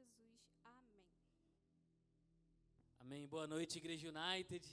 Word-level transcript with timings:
Jesus. 0.00 0.40
Amém. 0.64 1.04
Amém. 3.00 3.26
Boa 3.26 3.46
noite, 3.46 3.78
Igreja 3.78 4.08
United. 4.08 4.66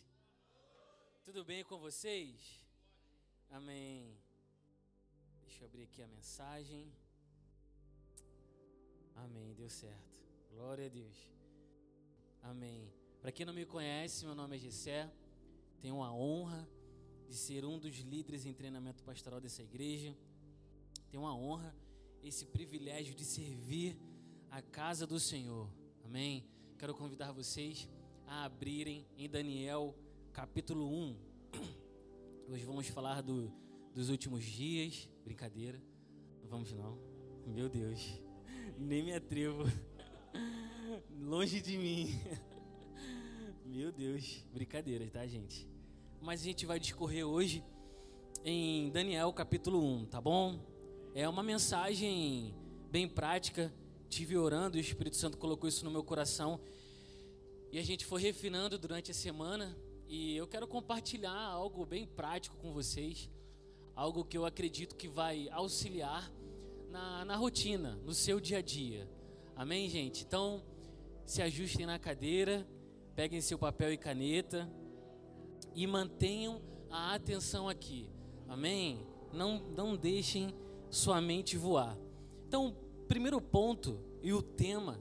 Tudo 1.23 1.43
bem 1.43 1.63
com 1.63 1.77
vocês? 1.79 2.65
Amém. 3.49 4.17
Deixa 5.41 5.63
eu 5.63 5.67
abrir 5.67 5.83
aqui 5.83 6.01
a 6.01 6.07
mensagem. 6.07 6.91
Amém. 9.15 9.53
Deu 9.55 9.69
certo. 9.69 10.17
Glória 10.51 10.85
a 10.85 10.89
Deus. 10.89 11.17
Amém. 12.41 12.93
Para 13.21 13.31
quem 13.31 13.45
não 13.45 13.53
me 13.53 13.65
conhece, 13.65 14.25
meu 14.25 14.35
nome 14.35 14.55
é 14.55 14.59
Gessé. 14.59 15.11
Tenho 15.81 16.01
a 16.01 16.11
honra 16.11 16.67
de 17.27 17.35
ser 17.35 17.65
um 17.65 17.77
dos 17.77 17.97
líderes 17.97 18.45
em 18.45 18.53
treinamento 18.53 19.03
pastoral 19.03 19.41
dessa 19.41 19.61
igreja. 19.61 20.15
Tenho 21.09 21.25
a 21.25 21.35
honra, 21.35 21.75
esse 22.23 22.45
privilégio 22.45 23.13
de 23.13 23.25
servir 23.25 23.97
a 24.57 24.61
casa 24.63 25.05
do 25.05 25.19
Senhor. 25.19 25.69
Amém. 26.03 26.43
Quero 26.79 26.91
convidar 26.95 27.31
vocês 27.31 27.87
a 28.25 28.45
abrirem 28.45 29.05
em 29.15 29.29
Daniel 29.29 29.93
capítulo 30.33 30.91
1. 30.91 31.15
Hoje 32.49 32.65
vamos 32.65 32.87
falar 32.87 33.21
do, 33.21 33.53
dos 33.93 34.09
últimos 34.09 34.43
dias. 34.43 35.07
Brincadeira. 35.23 35.79
Não 36.41 36.49
vamos 36.49 36.73
não. 36.73 36.97
Meu 37.45 37.69
Deus. 37.69 38.19
Nem 38.79 39.03
me 39.03 39.13
atrevo. 39.13 39.63
Longe 41.21 41.61
de 41.61 41.77
mim. 41.77 42.19
Meu 43.63 43.91
Deus. 43.91 44.43
Brincadeira, 44.51 45.07
tá, 45.07 45.27
gente? 45.27 45.69
Mas 46.19 46.41
a 46.41 46.45
gente 46.45 46.65
vai 46.65 46.79
discorrer 46.79 47.27
hoje 47.27 47.63
em 48.43 48.89
Daniel 48.89 49.31
capítulo 49.33 49.79
1, 49.83 50.05
tá 50.07 50.19
bom? 50.19 50.59
É 51.13 51.29
uma 51.29 51.43
mensagem 51.43 52.55
bem 52.89 53.07
prática. 53.07 53.71
Tive 54.09 54.37
orando 54.37 54.77
e 54.77 54.79
o 54.79 54.81
Espírito 54.81 55.15
Santo 55.15 55.37
colocou 55.37 55.67
isso 55.67 55.83
no 55.83 55.91
meu 55.91 56.03
coração. 56.03 56.59
E 57.71 57.77
a 57.77 57.83
gente 57.83 58.05
foi 58.05 58.21
refinando 58.21 58.77
durante 58.77 59.11
a 59.11 59.13
semana. 59.13 59.77
E 60.07 60.35
eu 60.35 60.47
quero 60.47 60.67
compartilhar 60.67 61.37
algo 61.37 61.85
bem 61.85 62.07
prático 62.07 62.55
com 62.57 62.71
vocês. 62.71 63.29
Algo 63.95 64.23
que 64.23 64.37
eu 64.37 64.45
acredito 64.45 64.95
que 64.95 65.07
vai 65.07 65.49
auxiliar 65.49 66.31
na, 66.89 67.25
na 67.25 67.35
rotina, 67.35 67.95
no 68.05 68.13
seu 68.13 68.39
dia 68.39 68.59
a 68.59 68.61
dia. 68.61 69.09
Amém, 69.55 69.89
gente? 69.89 70.23
Então, 70.23 70.63
se 71.25 71.41
ajustem 71.41 71.85
na 71.85 71.99
cadeira, 71.99 72.65
peguem 73.15 73.41
seu 73.41 73.57
papel 73.57 73.91
e 73.91 73.97
caneta 73.97 74.69
e 75.75 75.85
mantenham 75.85 76.61
a 76.89 77.13
atenção 77.15 77.67
aqui. 77.67 78.09
Amém? 78.47 79.05
Não, 79.33 79.59
não 79.75 79.97
deixem 79.97 80.53
sua 80.89 81.19
mente 81.19 81.57
voar. 81.57 81.97
Então, 82.47 82.75
primeiro 83.07 83.41
ponto 83.41 83.99
e 84.21 84.33
o 84.33 84.41
tema 84.41 84.99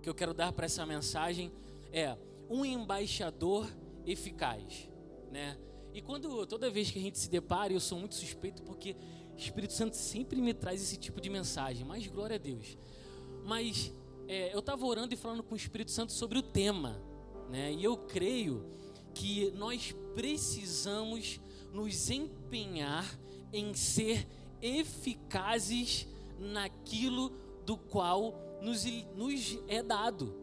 que 0.00 0.08
eu 0.08 0.14
quero 0.14 0.32
dar 0.32 0.52
para 0.52 0.66
essa 0.66 0.86
mensagem 0.86 1.52
é 1.92 2.16
um 2.48 2.64
embaixador 2.64 3.68
eficaz, 4.06 4.88
né? 5.30 5.58
E 5.92 6.00
quando 6.00 6.46
toda 6.46 6.70
vez 6.70 6.90
que 6.90 6.98
a 6.98 7.02
gente 7.02 7.18
se 7.18 7.28
depara, 7.28 7.72
eu 7.72 7.80
sou 7.80 7.98
muito 7.98 8.14
suspeito 8.14 8.62
porque 8.62 8.96
Espírito 9.36 9.72
Santo 9.72 9.96
sempre 9.96 10.40
me 10.40 10.54
traz 10.54 10.82
esse 10.82 10.96
tipo 10.96 11.20
de 11.20 11.30
mensagem, 11.30 11.84
mas 11.84 12.06
glória 12.06 12.36
a 12.36 12.38
Deus. 12.38 12.76
Mas 13.44 13.92
é, 14.26 14.54
eu 14.54 14.60
estava 14.60 14.84
orando 14.84 15.14
e 15.14 15.16
falando 15.16 15.42
com 15.42 15.54
o 15.54 15.56
Espírito 15.56 15.90
Santo 15.90 16.12
sobre 16.12 16.38
o 16.38 16.42
tema, 16.42 17.02
né? 17.50 17.72
E 17.72 17.82
eu 17.82 17.96
creio 17.96 18.64
que 19.14 19.50
nós 19.52 19.94
precisamos 20.14 21.40
nos 21.72 22.10
empenhar 22.10 23.04
em 23.52 23.74
ser 23.74 24.26
eficazes 24.60 26.06
naquilo 26.38 27.32
do 27.68 27.76
qual 27.76 28.34
nos, 28.62 28.86
nos 29.14 29.58
é 29.68 29.82
dado. 29.82 30.34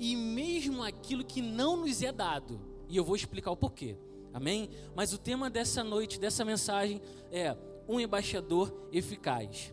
E 0.00 0.16
mesmo 0.16 0.82
aquilo 0.82 1.24
que 1.24 1.40
não 1.40 1.76
nos 1.76 2.02
é 2.02 2.10
dado. 2.10 2.60
E 2.88 2.96
eu 2.96 3.04
vou 3.04 3.14
explicar 3.14 3.52
o 3.52 3.56
porquê. 3.56 3.96
Amém? 4.32 4.68
Mas 4.92 5.12
o 5.12 5.18
tema 5.18 5.48
dessa 5.48 5.84
noite, 5.84 6.18
dessa 6.18 6.44
mensagem, 6.44 7.00
é 7.30 7.56
um 7.88 8.00
embaixador 8.00 8.88
eficaz. 8.90 9.72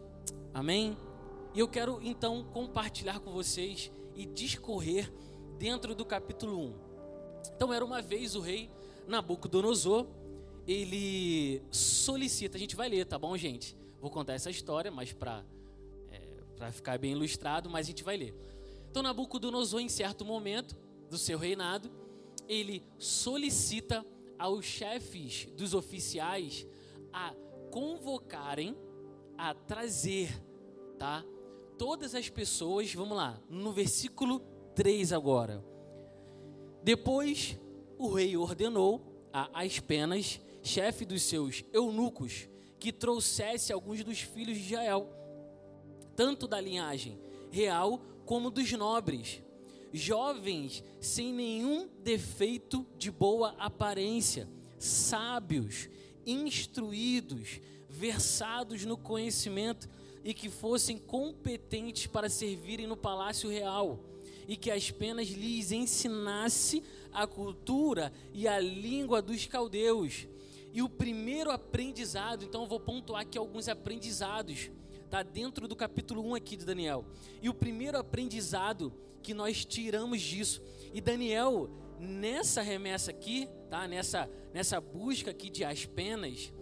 Amém? 0.54 0.96
E 1.56 1.60
eu 1.60 1.68
quero 1.68 2.00
então 2.04 2.44
compartilhar 2.44 3.22
com 3.22 3.32
vocês 3.32 3.92
e 4.16 4.28
discorrer 4.28 5.12
dentro 5.58 5.96
do 5.96 6.06
capítulo 6.06 6.60
1. 6.60 6.74
Então, 7.56 7.74
era 7.74 7.84
uma 7.84 8.04
vez 8.04 8.36
o 8.36 8.40
rei 8.40 8.70
Nabucodonosor, 9.08 10.06
ele 10.68 11.60
solicita, 11.72 12.56
a 12.56 12.60
gente 12.60 12.76
vai 12.76 12.88
ler, 12.88 13.06
tá 13.06 13.18
bom, 13.18 13.36
gente? 13.36 13.76
Vou 14.00 14.12
contar 14.12 14.34
essa 14.34 14.52
história, 14.52 14.92
mas 14.92 15.12
para 15.12 15.44
para 16.58 16.72
ficar 16.72 16.98
bem 16.98 17.12
ilustrado, 17.12 17.70
mas 17.70 17.86
a 17.86 17.90
gente 17.90 18.04
vai 18.04 18.18
ler. 18.18 18.36
Então, 18.90 19.04
Nabucodonosor, 19.04 19.80
em 19.80 19.90
certo 19.90 20.26
momento 20.26 20.76
do 21.10 21.18
seu 21.18 21.38
reinado, 21.38 21.92
ele 22.48 22.84
solicita 22.98 24.06
aos 24.40 24.66
chefes 24.66 25.48
dos 25.56 25.74
oficiais 25.74 26.66
a 27.14 27.34
convocarem, 27.72 28.76
a 29.38 29.54
trazer, 29.54 30.30
tá? 30.98 31.24
Todas 31.78 32.16
as 32.16 32.30
pessoas, 32.30 32.94
vamos 32.94 33.16
lá, 33.16 33.40
no 33.50 33.72
versículo 33.72 34.40
3 34.74 35.14
agora. 35.14 35.64
Depois 36.84 37.58
o 37.98 38.12
rei 38.14 38.36
ordenou 38.36 39.02
a 39.32 39.62
Aspenas, 39.62 40.40
chefe 40.64 41.06
dos 41.06 41.22
seus 41.24 41.64
eunucos, 41.72 42.48
que 42.80 42.92
trouxesse 42.92 43.74
alguns 43.74 44.04
dos 44.04 44.22
filhos 44.22 44.58
de 44.58 44.70
Jael, 44.70 45.10
tanto 46.18 46.48
da 46.48 46.60
linhagem 46.60 47.20
real 47.52 48.02
como 48.26 48.50
dos 48.50 48.72
nobres, 48.72 49.40
jovens 49.94 50.84
sem 51.00 51.32
nenhum 51.32 51.88
defeito 52.04 52.86
de 52.98 53.12
boa 53.12 53.56
aparência, 53.60 54.50
sábios, 54.80 55.88
instruídos, 56.26 57.62
versados 57.88 58.84
no 58.84 58.98
conhecimento 58.98 59.88
e 60.24 60.34
que 60.34 60.50
fossem 60.50 60.98
competentes 60.98 62.08
para 62.08 62.30
servirem 62.30 62.88
no 62.88 62.98
palácio 62.98 63.50
real 63.50 64.04
e 64.48 64.58
que 64.58 64.72
as 64.72 64.90
penas 64.90 65.28
lhes 65.28 65.72
ensinasse 65.72 66.84
a 67.14 67.28
cultura 67.28 68.12
e 68.34 68.48
a 68.48 68.60
língua 68.60 69.22
dos 69.22 69.46
caldeus. 69.46 70.28
E 70.74 70.82
o 70.82 70.90
primeiro 70.90 71.52
aprendizado, 71.52 72.44
então 72.44 72.64
eu 72.64 72.68
vou 72.68 72.80
pontuar 72.80 73.22
aqui 73.22 73.38
alguns 73.38 73.68
aprendizados, 73.68 74.72
tá 75.10 75.24
dentro 75.24 75.68
do 75.68 75.76
capítulo 75.76 76.22
1 76.30 76.36
aqui 76.36 76.58
de 76.58 76.66
Daniel. 76.66 77.06
E 77.42 77.50
o 77.50 77.54
primeiro 77.54 77.98
aprendizado 77.98 78.94
que 79.24 79.34
nós 79.34 79.66
tiramos 79.66 80.22
disso, 80.22 80.62
e 80.94 81.02
Daniel 81.02 81.70
nessa 82.00 82.62
remessa 82.62 83.12
aqui, 83.12 83.50
tá? 83.70 83.88
Nessa 83.88 84.30
nessa 84.54 84.80
busca 84.80 85.32
aqui 85.32 85.50
de 85.50 85.64
as 85.64 85.86
penas, 85.86 86.54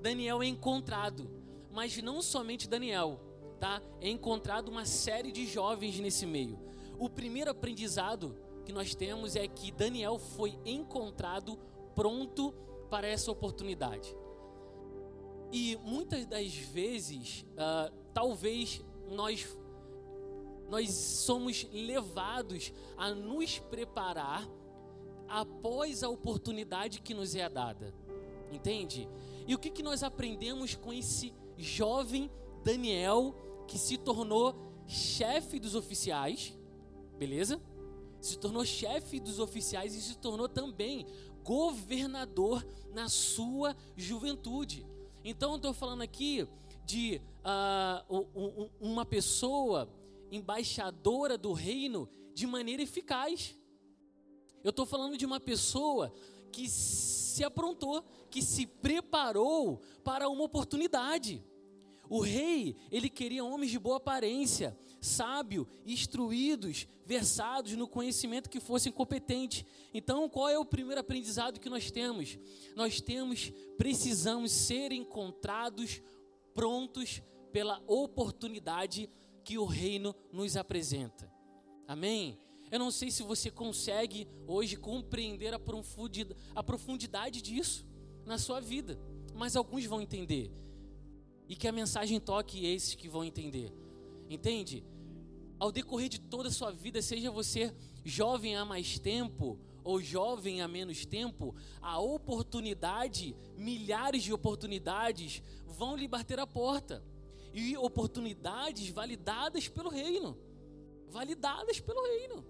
Daniel 0.00 0.42
é 0.42 0.46
encontrado, 0.46 1.30
mas 1.70 1.96
não 2.02 2.20
somente 2.20 2.68
Daniel, 2.68 3.20
tá? 3.60 3.82
É 4.00 4.08
encontrado 4.08 4.68
uma 4.68 4.84
série 4.84 5.30
de 5.30 5.46
jovens 5.46 5.98
nesse 6.00 6.26
meio. 6.26 6.58
O 6.98 7.08
primeiro 7.08 7.50
aprendizado 7.50 8.36
que 8.64 8.72
nós 8.72 8.94
temos 8.94 9.36
é 9.36 9.46
que 9.46 9.70
Daniel 9.70 10.18
foi 10.18 10.58
encontrado 10.64 11.58
pronto 11.94 12.52
para 12.90 13.06
essa 13.06 13.30
oportunidade. 13.30 14.14
E 15.54 15.78
muitas 15.84 16.26
das 16.26 16.52
vezes, 16.52 17.46
uh, 17.52 17.94
talvez 18.12 18.82
nós 19.08 19.46
nós 20.68 20.90
somos 20.90 21.68
levados 21.72 22.72
a 22.96 23.14
nos 23.14 23.60
preparar 23.60 24.48
após 25.28 26.02
a 26.02 26.08
oportunidade 26.08 27.00
que 27.00 27.14
nos 27.14 27.36
é 27.36 27.48
dada. 27.48 27.94
Entende? 28.50 29.08
E 29.46 29.54
o 29.54 29.58
que, 29.58 29.70
que 29.70 29.82
nós 29.82 30.02
aprendemos 30.02 30.74
com 30.74 30.92
esse 30.92 31.32
jovem 31.56 32.28
Daniel 32.64 33.32
que 33.68 33.78
se 33.78 33.96
tornou 33.96 34.56
chefe 34.88 35.60
dos 35.60 35.76
oficiais? 35.76 36.58
beleza? 37.16 37.60
Se 38.20 38.36
tornou 38.36 38.64
chefe 38.64 39.20
dos 39.20 39.38
oficiais 39.38 39.94
e 39.94 40.00
se 40.02 40.16
tornou 40.18 40.48
também 40.48 41.06
governador 41.44 42.66
na 42.92 43.08
sua 43.08 43.76
juventude. 43.96 44.84
Então, 45.24 45.52
eu 45.52 45.56
estou 45.56 45.72
falando 45.72 46.02
aqui 46.02 46.46
de 46.84 47.18
uh, 47.40 48.68
uma 48.78 49.06
pessoa 49.06 49.88
embaixadora 50.30 51.38
do 51.38 51.54
reino 51.54 52.06
de 52.34 52.46
maneira 52.46 52.82
eficaz. 52.82 53.58
Eu 54.62 54.68
estou 54.68 54.84
falando 54.84 55.16
de 55.16 55.24
uma 55.24 55.40
pessoa 55.40 56.12
que 56.52 56.68
se 56.68 57.42
aprontou, 57.42 58.04
que 58.30 58.42
se 58.42 58.66
preparou 58.66 59.80
para 60.04 60.28
uma 60.28 60.44
oportunidade. 60.44 61.42
O 62.08 62.20
rei, 62.20 62.76
ele 62.90 63.08
queria 63.08 63.44
homens 63.44 63.70
de 63.70 63.78
boa 63.78 63.96
aparência, 63.96 64.76
sábio, 65.00 65.66
instruídos, 65.84 66.86
versados 67.04 67.72
no 67.72 67.86
conhecimento 67.86 68.50
que 68.50 68.60
fossem 68.60 68.92
competentes. 68.92 69.64
Então, 69.92 70.28
qual 70.28 70.48
é 70.48 70.58
o 70.58 70.64
primeiro 70.64 71.00
aprendizado 71.00 71.60
que 71.60 71.68
nós 71.68 71.90
temos? 71.90 72.38
Nós 72.74 73.00
temos, 73.00 73.52
precisamos 73.76 74.52
ser 74.52 74.92
encontrados 74.92 76.00
prontos 76.54 77.22
pela 77.52 77.82
oportunidade 77.86 79.08
que 79.44 79.58
o 79.58 79.64
reino 79.64 80.14
nos 80.32 80.56
apresenta. 80.56 81.30
Amém? 81.86 82.38
Eu 82.70 82.78
não 82.78 82.90
sei 82.90 83.10
se 83.10 83.22
você 83.22 83.50
consegue 83.50 84.26
hoje 84.46 84.76
compreender 84.76 85.54
a 85.54 85.58
profundidade, 86.62 87.42
disso 87.42 87.86
na 88.24 88.38
sua 88.38 88.58
vida, 88.60 88.98
mas 89.34 89.54
alguns 89.54 89.84
vão 89.84 90.00
entender. 90.00 90.50
E 91.48 91.54
que 91.56 91.68
a 91.68 91.72
mensagem 91.72 92.18
toque 92.20 92.66
esses 92.66 92.94
que 92.94 93.08
vão 93.08 93.24
entender. 93.24 93.72
Entende? 94.28 94.84
Ao 95.58 95.70
decorrer 95.70 96.08
de 96.08 96.20
toda 96.20 96.48
a 96.48 96.52
sua 96.52 96.70
vida, 96.70 97.00
seja 97.02 97.30
você 97.30 97.74
jovem 98.04 98.56
há 98.56 98.64
mais 98.64 98.98
tempo 98.98 99.58
ou 99.84 100.00
jovem 100.00 100.62
há 100.62 100.66
menos 100.66 101.04
tempo, 101.04 101.54
a 101.80 101.98
oportunidade, 102.00 103.36
milhares 103.56 104.22
de 104.22 104.32
oportunidades 104.32 105.42
vão 105.66 105.94
lhe 105.94 106.08
bater 106.08 106.40
a 106.40 106.46
porta. 106.46 107.04
E 107.52 107.76
oportunidades 107.76 108.88
validadas 108.88 109.68
pelo 109.68 109.90
reino. 109.90 110.36
Validadas 111.08 111.78
pelo 111.80 112.02
reino. 112.02 112.44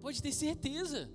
Pode 0.00 0.22
ter 0.22 0.32
certeza. 0.32 1.10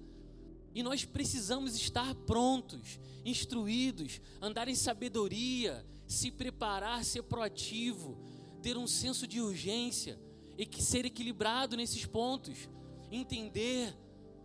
E 0.73 0.81
nós 0.81 1.05
precisamos 1.05 1.75
estar 1.75 2.13
prontos, 2.15 2.99
instruídos, 3.23 4.19
andar 4.41 4.67
em 4.67 4.75
sabedoria, 4.75 5.85
se 6.11 6.29
preparar, 6.29 7.03
ser 7.05 7.23
proativo, 7.23 8.17
ter 8.61 8.77
um 8.77 8.85
senso 8.85 9.25
de 9.25 9.39
urgência 9.39 10.19
e 10.57 10.65
que 10.65 10.83
ser 10.83 11.05
equilibrado 11.05 11.77
nesses 11.77 12.05
pontos, 12.05 12.69
entender 13.09 13.97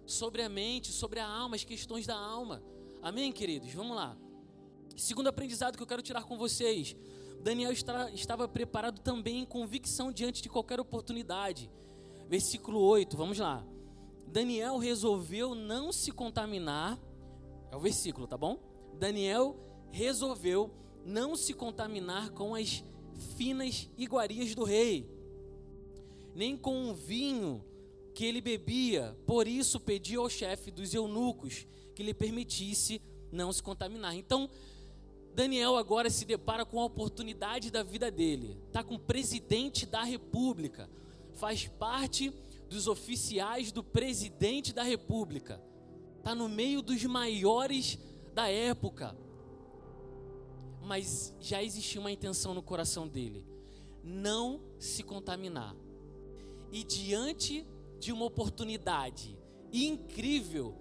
sobre 0.06 0.42
a 0.42 0.48
mente, 0.48 0.92
sobre 0.92 1.18
a 1.18 1.26
alma, 1.26 1.56
as 1.56 1.64
questões 1.64 2.06
da 2.06 2.16
alma. 2.16 2.62
Amém, 3.02 3.32
queridos? 3.32 3.72
Vamos 3.72 3.96
lá. 3.96 4.16
Segundo 4.96 5.26
aprendizado 5.26 5.76
que 5.76 5.82
eu 5.82 5.86
quero 5.86 6.02
tirar 6.02 6.24
com 6.24 6.38
vocês. 6.38 6.96
Daniel 7.42 7.72
estava 7.72 8.48
preparado 8.48 9.00
também 9.00 9.40
em 9.40 9.44
convicção 9.44 10.10
diante 10.10 10.40
de 10.40 10.48
qualquer 10.48 10.80
oportunidade. 10.80 11.70
Versículo 12.28 12.80
8, 12.80 13.16
vamos 13.16 13.38
lá. 13.38 13.64
Daniel 14.28 14.78
resolveu 14.78 15.54
não 15.54 15.92
se 15.92 16.10
contaminar. 16.10 16.98
É 17.70 17.76
o 17.76 17.80
versículo, 17.80 18.26
tá 18.26 18.36
bom? 18.36 18.58
Daniel 18.98 19.56
resolveu 19.90 20.72
não 21.06 21.36
se 21.36 21.54
contaminar 21.54 22.30
com 22.30 22.54
as 22.54 22.82
finas 23.36 23.88
iguarias 23.96 24.54
do 24.54 24.64
rei, 24.64 25.08
nem 26.34 26.56
com 26.56 26.90
o 26.90 26.94
vinho 26.94 27.64
que 28.12 28.24
ele 28.24 28.40
bebia, 28.40 29.16
por 29.24 29.46
isso 29.46 29.78
pediu 29.78 30.22
ao 30.22 30.28
chefe 30.28 30.70
dos 30.70 30.92
eunucos 30.92 31.66
que 31.94 32.02
lhe 32.02 32.12
permitisse 32.12 33.00
não 33.30 33.52
se 33.52 33.62
contaminar. 33.62 34.16
Então, 34.16 34.50
Daniel 35.32 35.76
agora 35.76 36.10
se 36.10 36.24
depara 36.24 36.64
com 36.64 36.80
a 36.80 36.84
oportunidade 36.84 37.70
da 37.70 37.82
vida 37.82 38.10
dele. 38.10 38.58
Está 38.66 38.82
com 38.82 38.96
o 38.96 38.98
presidente 38.98 39.86
da 39.86 40.02
república, 40.02 40.90
faz 41.34 41.68
parte 41.68 42.32
dos 42.68 42.88
oficiais 42.88 43.70
do 43.70 43.84
presidente 43.84 44.72
da 44.72 44.82
república, 44.82 45.62
está 46.18 46.34
no 46.34 46.48
meio 46.48 46.82
dos 46.82 47.04
maiores 47.04 47.96
da 48.34 48.48
época. 48.48 49.16
Mas 50.86 51.34
já 51.40 51.60
existia 51.60 52.00
uma 52.00 52.12
intenção 52.12 52.54
no 52.54 52.62
coração 52.62 53.08
dele: 53.08 53.44
não 54.04 54.62
se 54.78 55.02
contaminar. 55.02 55.74
E 56.70 56.84
diante 56.84 57.66
de 57.98 58.12
uma 58.12 58.24
oportunidade 58.24 59.36
incrível, 59.72 60.76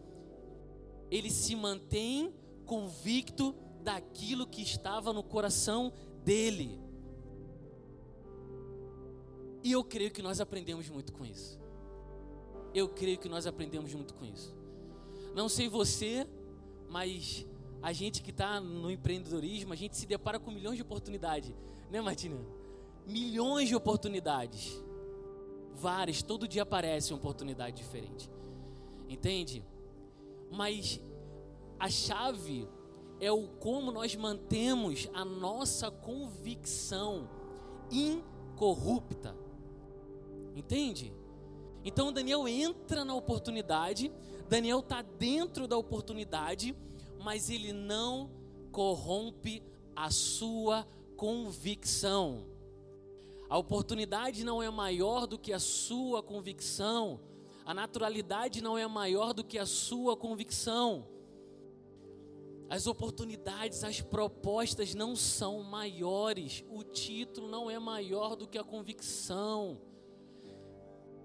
ele 1.09 1.31
se 1.31 1.55
mantém 1.55 2.31
convicto 2.67 3.55
daquilo 3.81 4.45
que 4.45 4.61
estava 4.61 5.11
no 5.11 5.23
coração 5.23 5.91
dele. 6.23 6.79
E 9.63 9.71
eu 9.71 9.83
creio 9.83 10.11
que 10.11 10.21
nós 10.21 10.39
aprendemos 10.39 10.87
muito 10.87 11.11
com 11.11 11.25
isso. 11.25 11.59
Eu 12.75 12.89
creio 12.89 13.17
que 13.17 13.27
nós 13.27 13.47
aprendemos 13.47 13.91
muito 13.95 14.13
com 14.13 14.23
isso. 14.23 14.55
Não 15.33 15.49
sei 15.49 15.67
você, 15.67 16.27
mas 16.89 17.47
a 17.85 17.93
gente 17.93 18.23
que 18.23 18.31
está 18.31 18.59
no 18.59 18.89
empreendedorismo, 18.89 19.71
a 19.71 19.75
gente 19.75 19.95
se 19.95 20.07
depara 20.07 20.39
com 20.39 20.49
milhões 20.49 20.75
de 20.75 20.81
oportunidades, 20.81 21.53
né, 21.91 22.01
Martina? 22.01 22.35
Milhões 23.05 23.67
de 23.67 23.75
oportunidades. 23.75 24.83
Várias, 25.75 26.23
todo 26.23 26.47
dia 26.47 26.63
aparece 26.63 27.13
uma 27.13 27.19
oportunidade 27.19 27.77
diferente. 27.77 28.27
Entende? 29.07 29.63
Mas 30.49 30.99
a 31.79 31.87
chave 31.87 32.67
é 33.19 33.31
o 33.31 33.47
como 33.47 33.91
nós 33.91 34.15
mantemos 34.15 35.07
a 35.13 35.23
nossa 35.23 35.91
convicção 35.91 37.29
incorrupta. 37.91 39.38
Entende? 40.55 41.13
Então 41.83 42.11
Daniel 42.11 42.47
entra 42.47 43.05
na 43.05 43.13
oportunidade, 43.13 44.11
Daniel 44.49 44.79
está 44.79 45.03
dentro 45.03 45.67
da 45.67 45.77
oportunidade, 45.77 46.75
mas 47.25 47.50
ele 47.50 47.74
não 47.74 48.30
corrompe 48.72 49.63
a 49.95 50.12
sua 50.12 50.88
convicção. 51.18 52.45
A 53.50 53.57
oportunidade 53.57 54.44
não 54.44 54.62
é 54.62 54.69
maior 54.69 55.25
do 55.25 55.39
que 55.39 55.51
a 55.51 55.57
sua 55.57 56.22
convicção. 56.22 57.19
A 57.66 57.74
naturalidade 57.74 58.62
não 58.62 58.77
é 58.77 58.86
maior 58.86 59.33
do 59.33 59.44
que 59.44 59.57
a 59.57 59.66
sua 59.66 60.16
convicção. 60.16 61.07
As 62.69 62.86
oportunidades, 62.86 63.83
as 63.83 64.01
propostas 64.01 64.94
não 64.94 65.16
são 65.16 65.63
maiores. 65.63 66.63
O 66.69 66.83
título 66.83 67.48
não 67.48 67.72
é 67.72 67.80
maior 67.80 68.36
do 68.36 68.48
que 68.48 68.60
a 68.60 68.63
convicção. 68.63 69.81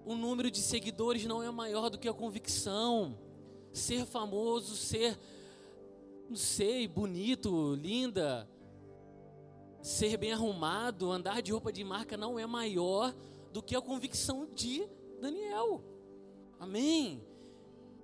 O 0.07 0.15
número 0.15 0.51
de 0.51 0.63
seguidores 0.63 1.27
não 1.27 1.43
é 1.43 1.51
maior 1.51 1.91
do 1.91 1.99
que 1.99 2.09
a 2.09 2.15
convicção. 2.15 3.19
Ser 3.71 4.07
famoso, 4.07 4.75
ser, 4.75 5.19
não 6.31 6.37
sei, 6.37 6.87
bonito, 6.87 7.75
linda, 7.75 8.49
ser 9.83 10.17
bem 10.17 10.33
arrumado, 10.33 11.11
andar 11.11 11.43
de 11.43 11.51
roupa 11.51 11.73
de 11.73 11.83
marca 11.83 12.17
não 12.17 12.39
é 12.39 12.47
maior 12.47 13.13
do 13.53 13.61
que 13.61 13.75
a 13.75 13.81
convicção 13.81 14.47
de 14.55 14.87
Daniel. 15.21 15.83
Amém. 16.61 17.21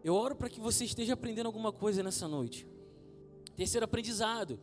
Eu 0.02 0.12
oro 0.16 0.34
para 0.34 0.50
que 0.50 0.58
você 0.58 0.84
esteja 0.84 1.12
aprendendo 1.12 1.46
alguma 1.46 1.70
coisa 1.70 2.02
nessa 2.02 2.26
noite. 2.26 2.66
Terceiro 3.54 3.84
aprendizado. 3.84 4.58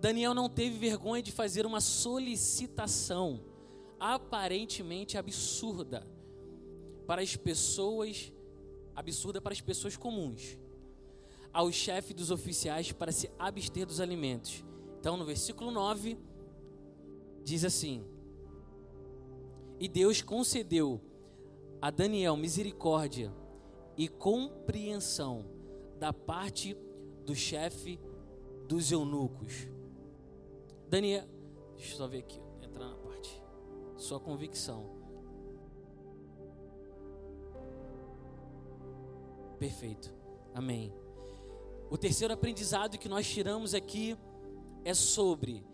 Daniel 0.00 0.34
não 0.34 0.48
teve 0.48 0.76
vergonha 0.76 1.22
de 1.22 1.30
fazer 1.30 1.64
uma 1.64 1.80
solicitação 1.80 3.40
aparentemente 4.00 5.16
absurda 5.16 6.04
para 7.06 7.22
as 7.22 7.36
pessoas 7.36 8.32
absurda 8.96 9.40
para 9.40 9.52
as 9.52 9.60
pessoas 9.60 9.96
comuns 9.96 10.58
ao 11.52 11.70
chefe 11.72 12.14
dos 12.14 12.30
oficiais 12.30 12.92
para 12.92 13.12
se 13.12 13.30
abster 13.38 13.86
dos 13.86 14.00
alimentos. 14.00 14.64
Então, 14.98 15.16
no 15.16 15.24
versículo 15.24 15.70
9, 15.70 16.18
diz 17.44 17.64
assim: 17.64 18.04
E 19.78 19.88
Deus 19.88 20.22
concedeu 20.22 21.00
a 21.80 21.90
Daniel 21.90 22.36
misericórdia 22.36 23.32
e 23.96 24.08
compreensão 24.08 25.44
da 25.98 26.12
parte 26.12 26.76
do 27.24 27.34
chefe 27.34 27.98
dos 28.66 28.90
eunucos. 28.92 29.68
Daniel, 30.88 31.24
deixa 31.76 31.94
eu 31.94 31.98
só 31.98 32.06
ver 32.06 32.18
aqui, 32.18 32.40
entrar 32.62 32.88
na 32.88 32.96
parte. 32.96 33.42
Sua 33.96 34.18
convicção. 34.18 34.98
Perfeito. 39.58 40.12
Amém. 40.54 40.99
O 41.90 41.98
terceiro 41.98 42.32
aprendizado 42.32 42.96
que 42.96 43.08
nós 43.08 43.26
tiramos 43.26 43.74
aqui 43.74 44.16
é 44.84 44.94
sobre 44.94 45.66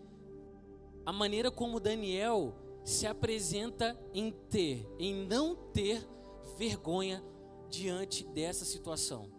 a 1.04 1.12
maneira 1.12 1.50
como 1.50 1.78
Daniel 1.78 2.54
se 2.82 3.06
apresenta 3.06 3.94
em 4.14 4.30
ter, 4.48 4.88
em 4.98 5.26
não 5.26 5.54
ter 5.54 6.08
vergonha 6.56 7.22
diante 7.68 8.26
dessa 8.28 8.64
situação. 8.64 9.30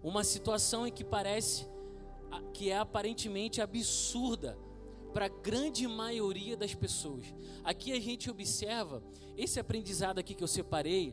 Uma 0.00 0.22
situação 0.22 0.86
em 0.86 0.92
que 0.92 1.02
parece 1.02 1.66
que 2.54 2.70
é 2.70 2.78
aparentemente 2.78 3.60
absurda 3.60 4.56
para 5.12 5.26
a 5.26 5.28
grande 5.28 5.88
maioria 5.88 6.56
das 6.56 6.76
pessoas. 6.76 7.26
Aqui 7.64 7.90
a 7.90 8.00
gente 8.00 8.30
observa 8.30 9.02
esse 9.36 9.58
aprendizado 9.58 10.20
aqui 10.20 10.32
que 10.32 10.44
eu 10.44 10.48
separei 10.48 11.12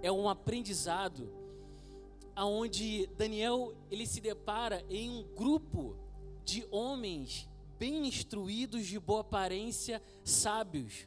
é 0.00 0.12
um 0.12 0.28
aprendizado 0.28 1.28
aonde 2.34 3.06
Daniel 3.16 3.74
ele 3.90 4.06
se 4.06 4.20
depara 4.20 4.84
em 4.88 5.10
um 5.10 5.22
grupo 5.34 5.96
de 6.44 6.66
homens 6.70 7.48
bem 7.78 8.06
instruídos, 8.06 8.86
de 8.86 8.98
boa 8.98 9.20
aparência, 9.20 10.02
sábios. 10.24 11.06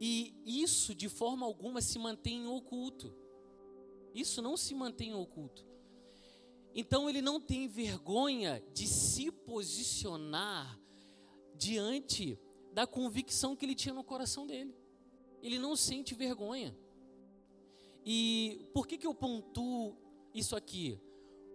E 0.00 0.34
isso 0.44 0.94
de 0.94 1.08
forma 1.08 1.44
alguma 1.44 1.80
se 1.80 1.98
mantém 1.98 2.46
oculto. 2.46 3.14
Isso 4.14 4.40
não 4.40 4.56
se 4.56 4.74
mantém 4.74 5.14
oculto. 5.14 5.66
Então 6.74 7.08
ele 7.08 7.20
não 7.20 7.40
tem 7.40 7.66
vergonha 7.66 8.62
de 8.72 8.86
se 8.86 9.30
posicionar 9.30 10.78
diante 11.56 12.38
da 12.72 12.86
convicção 12.86 13.56
que 13.56 13.64
ele 13.64 13.74
tinha 13.74 13.94
no 13.94 14.04
coração 14.04 14.46
dele. 14.46 14.74
Ele 15.42 15.58
não 15.58 15.74
sente 15.74 16.14
vergonha. 16.14 16.76
E 18.10 18.70
por 18.72 18.86
que, 18.86 18.96
que 18.96 19.06
eu 19.06 19.14
pontuo 19.14 19.94
isso 20.32 20.56
aqui? 20.56 20.98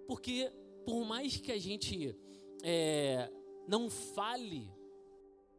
Porque 0.07 0.51
por 0.85 1.03
mais 1.03 1.35
que 1.35 1.51
a 1.51 1.57
gente 1.57 2.15
é, 2.61 3.27
não 3.67 3.89
fale, 3.89 4.71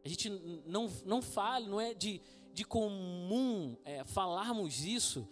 a 0.05 0.07
gente 0.07 0.29
não, 0.65 0.89
não 1.03 1.21
fale, 1.21 1.67
não 1.67 1.81
é 1.81 1.93
de, 1.93 2.21
de 2.53 2.63
comum 2.63 3.75
é, 3.83 4.05
falarmos 4.05 4.85
isso, 4.85 5.27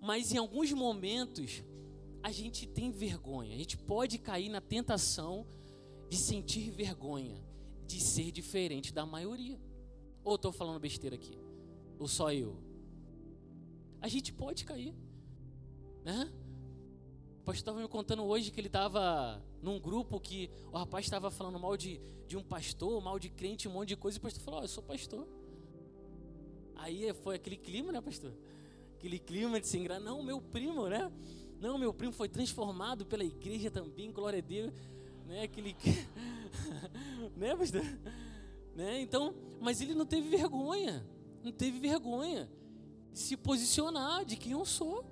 mas 0.00 0.32
em 0.32 0.38
alguns 0.38 0.72
momentos 0.72 1.62
a 2.22 2.32
gente 2.32 2.66
tem 2.66 2.90
vergonha, 2.90 3.54
a 3.54 3.58
gente 3.58 3.76
pode 3.76 4.16
cair 4.16 4.48
na 4.48 4.62
tentação 4.62 5.46
de 6.08 6.16
sentir 6.16 6.70
vergonha, 6.70 7.44
de 7.86 8.00
ser 8.00 8.32
diferente 8.32 8.94
da 8.94 9.04
maioria. 9.04 9.60
Ou 10.24 10.36
estou 10.36 10.52
falando 10.52 10.80
besteira 10.80 11.16
aqui? 11.16 11.36
Ou 11.98 12.08
só 12.08 12.32
eu? 12.32 12.69
A 14.00 14.08
gente 14.08 14.32
pode 14.32 14.64
cair, 14.64 14.94
né? 16.02 16.30
O 17.40 17.44
pastor 17.44 17.56
estava 17.56 17.80
me 17.80 17.88
contando 17.88 18.22
hoje 18.24 18.50
que 18.50 18.60
ele 18.60 18.68
estava 18.68 19.42
num 19.62 19.78
grupo 19.78 20.18
que 20.18 20.50
o 20.72 20.76
rapaz 20.76 21.04
estava 21.04 21.30
falando 21.30 21.58
mal 21.58 21.76
de, 21.76 22.00
de 22.26 22.36
um 22.36 22.42
pastor, 22.42 23.00
mal 23.02 23.18
de 23.18 23.28
crente, 23.28 23.68
um 23.68 23.72
monte 23.72 23.88
de 23.88 23.96
coisa, 23.96 24.16
e 24.16 24.20
o 24.20 24.22
pastor 24.22 24.42
falou: 24.42 24.60
oh, 24.60 24.64
Eu 24.64 24.68
sou 24.68 24.82
pastor. 24.82 25.26
Aí 26.76 27.12
foi 27.22 27.36
aquele 27.36 27.56
clima, 27.56 27.92
né, 27.92 28.00
pastor? 28.00 28.32
Aquele 28.96 29.18
clima 29.18 29.60
de 29.60 29.66
se 29.66 29.76
enganar. 29.76 30.00
Não, 30.00 30.22
meu 30.22 30.40
primo, 30.40 30.88
né? 30.88 31.12
Não, 31.60 31.76
meu 31.76 31.92
primo 31.92 32.12
foi 32.12 32.28
transformado 32.28 33.04
pela 33.04 33.24
igreja 33.24 33.70
também, 33.70 34.10
glória 34.10 34.38
a 34.38 34.42
Deus. 34.42 34.72
Né, 35.26 35.42
aquele. 35.42 35.76
né, 37.36 37.54
pastor? 37.54 37.84
Né? 38.74 39.02
Então, 39.02 39.34
mas 39.60 39.80
ele 39.82 39.94
não 39.94 40.06
teve 40.06 40.28
vergonha. 40.28 41.06
Não 41.42 41.52
teve 41.52 41.78
vergonha 41.78 42.48
se 43.12 43.36
posicionar 43.36 44.24
de 44.24 44.36
quem 44.36 44.52
eu 44.52 44.64
sou. 44.64 45.04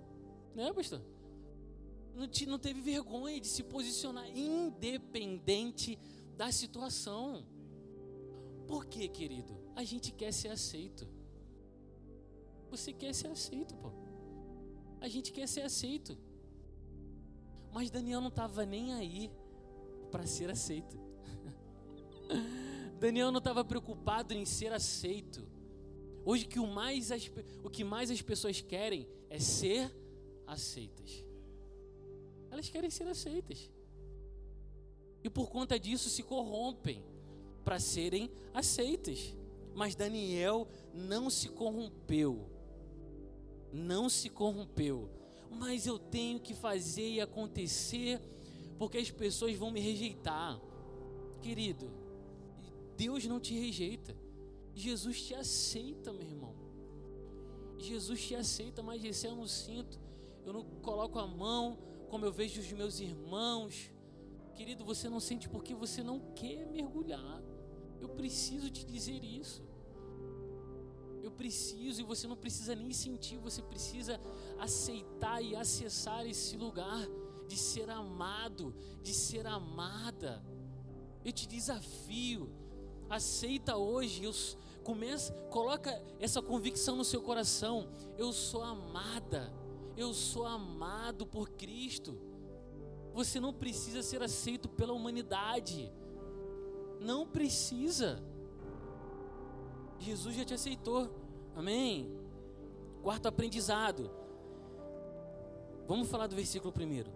Né, 0.54 0.72
pastor? 0.72 1.02
não, 2.18 2.26
te, 2.26 2.46
não 2.46 2.58
teve 2.58 2.80
vergonha 2.80 3.40
de 3.40 3.46
se 3.46 3.62
posicionar 3.62 4.28
independente 4.36 5.96
da 6.36 6.50
situação. 6.50 7.46
Por 8.66 8.86
quê, 8.86 9.08
querido? 9.08 9.56
A 9.76 9.84
gente 9.84 10.12
quer 10.12 10.32
ser 10.32 10.48
aceito. 10.48 11.06
Você 12.70 12.92
quer 12.92 13.14
ser 13.14 13.28
aceito, 13.28 13.76
pô. 13.76 13.92
A 15.00 15.08
gente 15.08 15.32
quer 15.32 15.46
ser 15.46 15.62
aceito. 15.62 16.18
Mas 17.72 17.88
Daniel 17.88 18.20
não 18.20 18.28
estava 18.28 18.66
nem 18.66 18.92
aí 18.94 19.30
para 20.10 20.26
ser 20.26 20.50
aceito. 20.50 20.98
Daniel 22.98 23.30
não 23.30 23.38
estava 23.38 23.64
preocupado 23.64 24.34
em 24.34 24.44
ser 24.44 24.72
aceito. 24.72 25.47
Hoje 26.30 26.44
que 26.44 26.60
o, 26.60 26.66
mais 26.66 27.10
as, 27.10 27.30
o 27.64 27.70
que 27.70 27.82
mais 27.82 28.10
as 28.10 28.20
pessoas 28.20 28.60
querem 28.60 29.08
é 29.30 29.38
ser 29.38 29.90
aceitas. 30.46 31.24
Elas 32.50 32.68
querem 32.68 32.90
ser 32.90 33.08
aceitas. 33.08 33.70
E 35.24 35.30
por 35.30 35.48
conta 35.48 35.80
disso 35.80 36.10
se 36.10 36.22
corrompem 36.22 37.02
para 37.64 37.80
serem 37.80 38.30
aceitas. 38.52 39.34
Mas 39.74 39.94
Daniel 39.94 40.68
não 40.92 41.30
se 41.30 41.48
corrompeu. 41.48 42.46
Não 43.72 44.10
se 44.10 44.28
corrompeu. 44.28 45.08
Mas 45.50 45.86
eu 45.86 45.98
tenho 45.98 46.38
que 46.38 46.52
fazer 46.52 47.08
e 47.08 47.20
acontecer 47.22 48.20
porque 48.78 48.98
as 48.98 49.10
pessoas 49.10 49.56
vão 49.56 49.70
me 49.70 49.80
rejeitar. 49.80 50.60
Querido, 51.40 51.90
Deus 52.98 53.24
não 53.24 53.40
te 53.40 53.58
rejeita. 53.58 54.27
Jesus 54.78 55.20
te 55.22 55.34
aceita, 55.34 56.12
meu 56.12 56.22
irmão. 56.22 56.54
Jesus 57.78 58.20
te 58.26 58.34
aceita, 58.34 58.82
mas 58.82 59.04
esse 59.04 59.26
eu 59.26 59.34
não 59.34 59.46
sinto. 59.46 59.98
Eu 60.46 60.52
não 60.52 60.64
coloco 60.80 61.18
a 61.18 61.26
mão, 61.26 61.76
como 62.08 62.24
eu 62.24 62.32
vejo 62.32 62.60
os 62.60 62.72
meus 62.72 63.00
irmãos. 63.00 63.90
Querido, 64.54 64.84
você 64.84 65.08
não 65.08 65.20
sente 65.20 65.48
porque 65.48 65.74
você 65.74 66.02
não 66.02 66.20
quer 66.34 66.64
mergulhar. 66.66 67.42
Eu 68.00 68.08
preciso 68.08 68.70
te 68.70 68.86
dizer 68.86 69.22
isso. 69.24 69.62
Eu 71.22 71.32
preciso, 71.32 72.00
e 72.00 72.04
você 72.04 72.28
não 72.28 72.36
precisa 72.36 72.74
nem 72.74 72.92
sentir, 72.92 73.36
você 73.36 73.60
precisa 73.60 74.20
aceitar 74.58 75.42
e 75.42 75.56
acessar 75.56 76.24
esse 76.24 76.56
lugar 76.56 77.06
de 77.48 77.56
ser 77.56 77.90
amado, 77.90 78.74
de 79.02 79.12
ser 79.12 79.44
amada. 79.46 80.42
Eu 81.24 81.32
te 81.32 81.46
desafio, 81.48 82.48
aceita 83.10 83.76
hoje, 83.76 84.24
eu, 84.24 84.32
começa, 84.82 85.32
coloca 85.50 86.02
essa 86.18 86.40
convicção 86.40 86.96
no 86.96 87.04
seu 87.04 87.20
coração. 87.22 87.88
Eu 88.16 88.32
sou 88.32 88.62
amada 88.62 89.52
eu 89.98 90.14
sou 90.14 90.46
amado 90.46 91.26
por 91.26 91.50
Cristo. 91.50 92.16
Você 93.12 93.40
não 93.40 93.52
precisa 93.52 94.00
ser 94.00 94.22
aceito 94.22 94.68
pela 94.68 94.92
humanidade. 94.92 95.92
Não 97.00 97.26
precisa. 97.26 98.22
Jesus 99.98 100.36
já 100.36 100.44
te 100.44 100.54
aceitou. 100.54 101.10
Amém? 101.56 102.16
Quarto 103.02 103.26
aprendizado. 103.26 104.08
Vamos 105.88 106.08
falar 106.08 106.28
do 106.28 106.36
versículo 106.36 106.72
primeiro. 106.72 107.10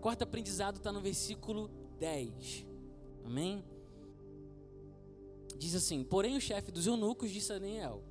Quarto 0.00 0.22
aprendizado 0.22 0.76
está 0.76 0.92
no 0.92 1.00
versículo 1.00 1.68
10. 1.98 2.64
Amém? 3.24 3.64
Diz 5.68 5.76
assim: 5.76 6.02
Porém, 6.02 6.36
o 6.36 6.40
chefe 6.40 6.70
dos 6.70 6.86
eunucos 6.86 7.30
disse 7.30 7.52
a 7.52 7.58
Daniel: 7.58 8.02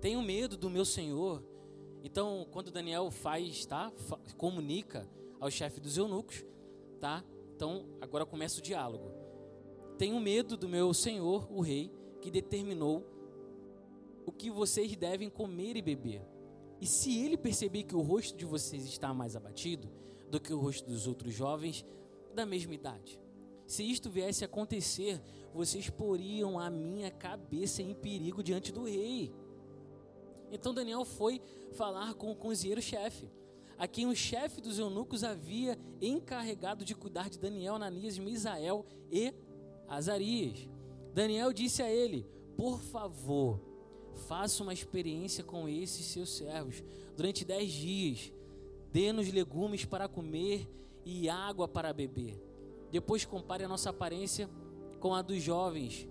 Tenho 0.00 0.22
medo 0.22 0.56
do 0.56 0.70
meu 0.70 0.84
senhor 0.84 1.42
então, 2.06 2.46
quando 2.52 2.70
Daniel 2.70 3.10
faz, 3.10 3.66
tá? 3.66 3.92
Comunica 4.38 5.10
ao 5.40 5.50
chefe 5.50 5.80
dos 5.80 5.98
eunucos, 5.98 6.44
tá? 7.00 7.24
Então, 7.52 7.84
agora 8.00 8.24
começa 8.24 8.60
o 8.60 8.62
diálogo. 8.62 9.10
Tenho 9.98 10.20
medo 10.20 10.56
do 10.56 10.68
meu 10.68 10.94
senhor, 10.94 11.48
o 11.50 11.60
rei, 11.60 11.90
que 12.20 12.30
determinou 12.30 13.04
o 14.24 14.30
que 14.30 14.52
vocês 14.52 14.94
devem 14.94 15.28
comer 15.28 15.76
e 15.76 15.82
beber. 15.82 16.22
E 16.80 16.86
se 16.86 17.18
ele 17.18 17.36
perceber 17.36 17.82
que 17.82 17.96
o 17.96 18.02
rosto 18.02 18.38
de 18.38 18.44
vocês 18.44 18.84
está 18.84 19.12
mais 19.12 19.34
abatido 19.34 19.90
do 20.30 20.40
que 20.40 20.52
o 20.52 20.60
rosto 20.60 20.88
dos 20.88 21.08
outros 21.08 21.34
jovens 21.34 21.84
da 22.36 22.46
mesma 22.46 22.72
idade, 22.72 23.18
se 23.66 23.82
isto 23.82 24.08
viesse 24.08 24.44
a 24.44 24.46
acontecer, 24.46 25.20
vocês 25.56 25.88
poriam 25.88 26.58
a 26.58 26.68
minha 26.68 27.10
cabeça 27.10 27.82
em 27.82 27.94
perigo 27.94 28.42
diante 28.42 28.70
do 28.70 28.84
rei. 28.84 29.32
Então 30.52 30.74
Daniel 30.74 31.04
foi 31.04 31.40
falar 31.72 32.14
com 32.14 32.30
o 32.30 32.36
cozinheiro-chefe, 32.36 33.28
a 33.78 33.88
quem 33.88 34.06
o 34.06 34.14
chefe 34.14 34.60
dos 34.60 34.78
eunucos 34.78 35.24
havia 35.24 35.78
encarregado 36.00 36.84
de 36.84 36.94
cuidar 36.94 37.30
de 37.30 37.38
Daniel, 37.38 37.74
Ananias, 37.74 38.18
Misael 38.18 38.84
e 39.10 39.34
Azarias. 39.88 40.68
Daniel 41.14 41.52
disse 41.52 41.82
a 41.82 41.90
ele: 41.90 42.26
Por 42.56 42.80
favor, 42.80 43.60
faça 44.28 44.62
uma 44.62 44.72
experiência 44.74 45.42
com 45.42 45.68
esses 45.68 46.06
seus 46.06 46.36
servos 46.36 46.84
durante 47.16 47.44
dez 47.44 47.72
dias. 47.72 48.32
Dê-nos 48.92 49.32
legumes 49.32 49.84
para 49.84 50.08
comer 50.08 50.68
e 51.04 51.28
água 51.28 51.66
para 51.66 51.92
beber. 51.92 52.40
Depois 52.90 53.24
compare 53.24 53.64
a 53.64 53.68
nossa 53.68 53.90
aparência 53.90 54.48
com 55.00 55.14
a 55.14 55.22
dos 55.22 55.42
jovens 55.42 56.08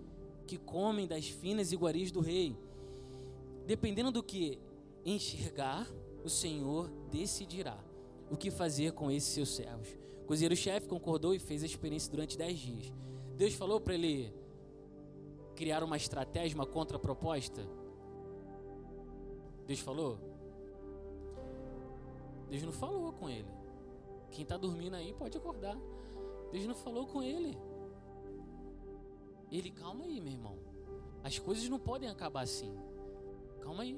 que 0.48 0.58
comem 0.58 1.08
das 1.08 1.28
finas 1.28 1.72
iguarias 1.72 2.12
do 2.12 2.20
rei 2.20 2.56
Dependendo 3.66 4.12
do 4.12 4.22
que 4.22 4.60
enxergar, 5.04 5.88
o 6.24 6.30
Senhor 6.30 6.90
decidirá 7.12 7.78
o 8.30 8.38
que 8.38 8.52
fazer 8.52 8.92
com 8.92 9.10
esses 9.10 9.30
seus 9.30 9.50
servos. 9.50 9.88
O 10.22 10.28
cozinheiro-chefe 10.28 10.88
concordou 10.88 11.34
e 11.34 11.40
fez 11.40 11.64
a 11.64 11.66
experiência 11.66 12.12
durante 12.12 12.38
dez 12.38 12.58
dias. 12.60 12.94
Deus 13.36 13.54
falou 13.54 13.80
para 13.82 13.96
ele 13.96 14.32
criar 15.56 15.84
uma 15.84 15.98
estratégia, 15.98 16.56
uma 16.56 16.66
contraproposta. 16.66 17.68
Deus 19.66 19.80
falou? 19.80 20.20
Deus 22.50 22.62
não 22.62 22.72
falou 22.72 23.14
com 23.14 23.28
ele. 23.28 23.50
Quem 24.32 24.44
está 24.44 24.58
dormindo 24.58 24.96
aí 24.96 25.14
pode 25.14 25.38
acordar. 25.38 25.78
Deus 26.52 26.66
não 26.66 26.76
falou 26.76 27.08
com 27.08 27.24
ele. 27.24 27.58
Ele, 29.56 29.72
calma 29.72 30.04
aí, 30.04 30.20
meu 30.20 30.34
irmão. 30.34 30.58
As 31.24 31.40
coisas 31.40 31.70
não 31.70 31.80
podem 31.80 32.10
acabar 32.10 32.42
assim. 32.42 32.78
Calma 33.62 33.84
aí. 33.84 33.98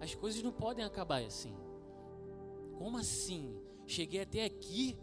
As 0.00 0.14
coisas 0.14 0.40
não 0.40 0.52
podem 0.52 0.84
acabar 0.84 1.20
assim. 1.24 1.52
Como 2.78 2.96
assim? 2.96 3.60
Cheguei 3.88 4.20
até 4.20 4.44
aqui 4.44 4.96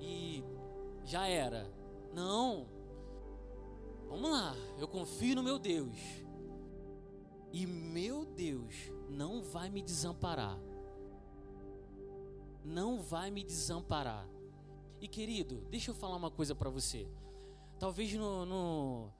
e 0.00 0.42
já 1.04 1.28
era. 1.28 1.70
Não. 2.12 2.66
Vamos 4.08 4.28
lá. 4.28 4.56
Eu 4.80 4.88
confio 4.88 5.36
no 5.36 5.42
meu 5.42 5.56
Deus. 5.56 5.96
E 7.52 7.64
meu 7.68 8.24
Deus 8.24 8.74
não 9.08 9.44
vai 9.44 9.70
me 9.70 9.80
desamparar. 9.80 10.58
Não 12.64 13.00
vai 13.00 13.30
me 13.30 13.44
desamparar. 13.44 14.28
E 15.00 15.06
querido, 15.06 15.60
deixa 15.70 15.92
eu 15.92 15.94
falar 15.94 16.16
uma 16.16 16.32
coisa 16.32 16.52
para 16.52 16.68
você. 16.68 17.08
Talvez 17.78 18.12
no, 18.14 18.46
no 18.46 19.12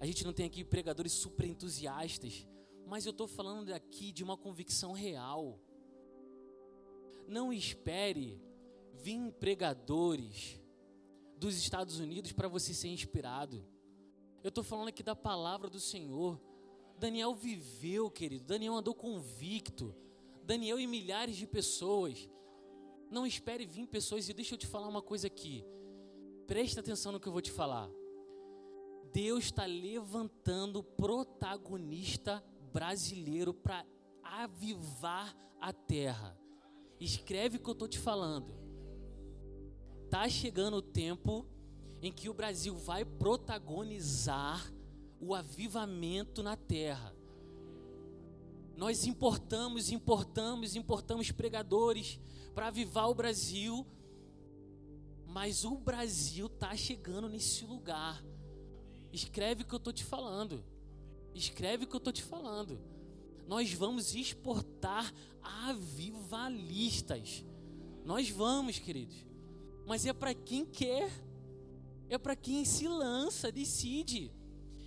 a 0.00 0.06
gente 0.06 0.24
não 0.24 0.32
tem 0.32 0.46
aqui 0.46 0.64
pregadores 0.64 1.12
super 1.12 1.46
entusiastas, 1.46 2.46
mas 2.86 3.04
eu 3.04 3.10
estou 3.10 3.26
falando 3.26 3.72
aqui 3.72 4.12
de 4.12 4.22
uma 4.22 4.36
convicção 4.36 4.92
real. 4.92 5.58
Não 7.26 7.52
espere 7.52 8.40
vir 8.94 9.32
pregadores 9.32 10.60
dos 11.36 11.56
Estados 11.56 11.98
Unidos 11.98 12.32
para 12.32 12.48
você 12.48 12.72
ser 12.72 12.88
inspirado. 12.88 13.64
Eu 14.42 14.48
estou 14.48 14.62
falando 14.62 14.88
aqui 14.88 15.02
da 15.02 15.16
palavra 15.16 15.68
do 15.68 15.80
Senhor. 15.80 16.40
Daniel 16.98 17.34
viveu, 17.34 18.10
querido. 18.10 18.44
Daniel 18.44 18.74
andou 18.74 18.94
convicto. 18.94 19.94
Daniel 20.44 20.78
e 20.78 20.86
milhares 20.86 21.36
de 21.36 21.46
pessoas. 21.46 22.28
Não 23.10 23.26
espere 23.26 23.66
vir 23.66 23.86
pessoas. 23.86 24.28
E 24.28 24.32
deixa 24.32 24.54
eu 24.54 24.58
te 24.58 24.66
falar 24.66 24.88
uma 24.88 25.02
coisa 25.02 25.26
aqui. 25.26 25.64
Presta 26.48 26.80
atenção 26.80 27.12
no 27.12 27.20
que 27.20 27.28
eu 27.28 27.32
vou 27.32 27.42
te 27.42 27.52
falar. 27.52 27.90
Deus 29.12 29.44
está 29.44 29.66
levantando 29.66 30.82
protagonista 30.82 32.42
brasileiro 32.72 33.52
para 33.52 33.84
avivar 34.22 35.36
a 35.60 35.74
terra. 35.74 36.34
Escreve 36.98 37.58
o 37.58 37.60
que 37.60 37.68
eu 37.68 37.74
estou 37.74 37.86
te 37.86 37.98
falando. 37.98 38.54
Tá 40.08 40.26
chegando 40.26 40.78
o 40.78 40.82
tempo 40.82 41.46
em 42.00 42.10
que 42.10 42.30
o 42.30 42.34
Brasil 42.34 42.74
vai 42.74 43.04
protagonizar 43.04 44.72
o 45.20 45.34
avivamento 45.34 46.42
na 46.42 46.56
terra. 46.56 47.14
Nós 48.74 49.06
importamos, 49.06 49.92
importamos, 49.92 50.74
importamos 50.74 51.30
pregadores 51.30 52.18
para 52.54 52.68
avivar 52.68 53.10
o 53.10 53.14
Brasil, 53.14 53.86
mas 55.28 55.64
o 55.64 55.76
Brasil 55.76 56.46
está 56.46 56.74
chegando 56.74 57.28
nesse 57.28 57.64
lugar. 57.66 58.24
Escreve 59.12 59.62
o 59.62 59.66
que 59.66 59.74
eu 59.74 59.78
estou 59.78 59.92
te 59.92 60.02
falando. 60.02 60.64
Escreve 61.34 61.84
o 61.84 61.86
que 61.86 61.94
eu 61.94 61.98
estou 61.98 62.12
te 62.12 62.22
falando. 62.22 62.80
Nós 63.46 63.72
vamos 63.72 64.14
exportar 64.14 65.12
avivalistas. 65.42 67.44
Nós 68.04 68.30
vamos, 68.30 68.78
queridos. 68.78 69.16
Mas 69.86 70.06
é 70.06 70.14
para 70.14 70.34
quem 70.34 70.64
quer. 70.64 71.10
É 72.08 72.16
para 72.16 72.34
quem 72.34 72.64
se 72.64 72.88
lança, 72.88 73.52
decide. 73.52 74.32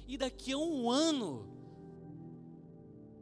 E 0.07 0.17
daqui 0.17 0.53
a 0.53 0.57
um 0.57 0.89
ano, 0.89 1.47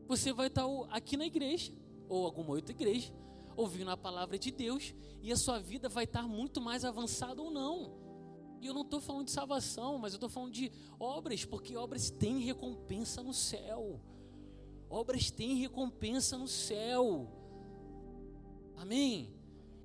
você 0.08 0.32
vai 0.32 0.48
estar 0.48 0.66
aqui 0.90 1.18
na 1.18 1.26
igreja, 1.26 1.74
ou 2.08 2.26
alguma 2.26 2.52
outra 2.52 2.72
igreja, 2.72 3.14
ouvindo 3.60 3.92
a 3.92 3.98
palavra 3.98 4.40
de 4.40 4.52
Deus, 4.52 4.94
e 5.22 5.34
a 5.34 5.36
sua 5.36 5.60
vida 5.60 5.90
vai 5.90 6.06
estar 6.06 6.24
muito 6.24 6.62
mais 6.62 6.86
avançada 6.86 7.42
ou 7.42 7.52
não. 7.52 7.92
E 8.62 8.68
eu 8.68 8.74
não 8.74 8.84
estou 8.84 9.02
falando 9.02 9.26
de 9.26 9.32
salvação, 9.32 9.98
mas 9.98 10.14
eu 10.14 10.18
estou 10.18 10.30
falando 10.30 10.54
de 10.54 10.72
obras, 10.98 11.44
porque 11.44 11.76
obras 11.76 12.10
têm 12.10 12.40
recompensa 12.40 13.22
no 13.22 13.34
céu. 13.34 14.00
Obras 14.90 15.30
têm 15.30 15.56
recompensa 15.56 16.38
no 16.38 16.48
céu. 16.48 17.30
Amém? 18.78 19.34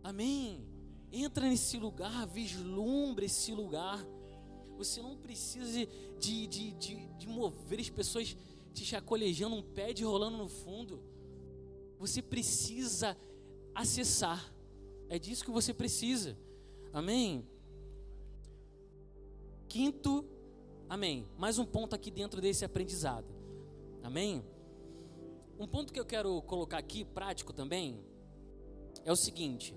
Amém? 0.04 0.64
Entra 1.11 1.49
nesse 1.49 1.76
lugar, 1.76 2.26
vislumbre 2.28 3.26
esse 3.26 3.52
lugar. 3.52 4.04
Você 4.76 5.02
não 5.02 5.16
precisa 5.16 5.87
de, 6.21 6.47
de, 6.47 6.73
de, 6.73 7.07
de 7.19 7.28
mover 7.28 7.81
as 7.81 7.90
pessoas 7.90 8.37
te 8.73 8.85
chacolejando 8.85 9.57
um 9.57 9.62
pé 9.62 9.93
de 9.93 10.04
rolando 10.04 10.37
no 10.37 10.49
fundo. 10.49 11.02
Você 11.99 12.21
precisa 12.21 13.16
acessar. 13.75 14.52
É 15.09 15.19
disso 15.19 15.45
que 15.45 15.50
você 15.50 15.75
precisa. 15.75 16.37
Amém? 16.93 17.47
Quinto, 19.69 20.25
amém. 20.88 21.26
Mais 21.37 21.59
um 21.59 21.64
ponto 21.64 21.95
aqui 21.95 22.11
dentro 22.11 22.40
desse 22.40 22.64
aprendizado. 22.64 23.26
Amém? 24.02 24.45
Um 25.59 25.66
ponto 25.66 25.93
que 25.93 25.99
eu 25.99 26.04
quero 26.04 26.40
colocar 26.43 26.78
aqui, 26.78 27.04
prático 27.04 27.52
também, 27.52 28.05
é 29.05 29.12
o 29.12 29.16
seguinte: 29.16 29.75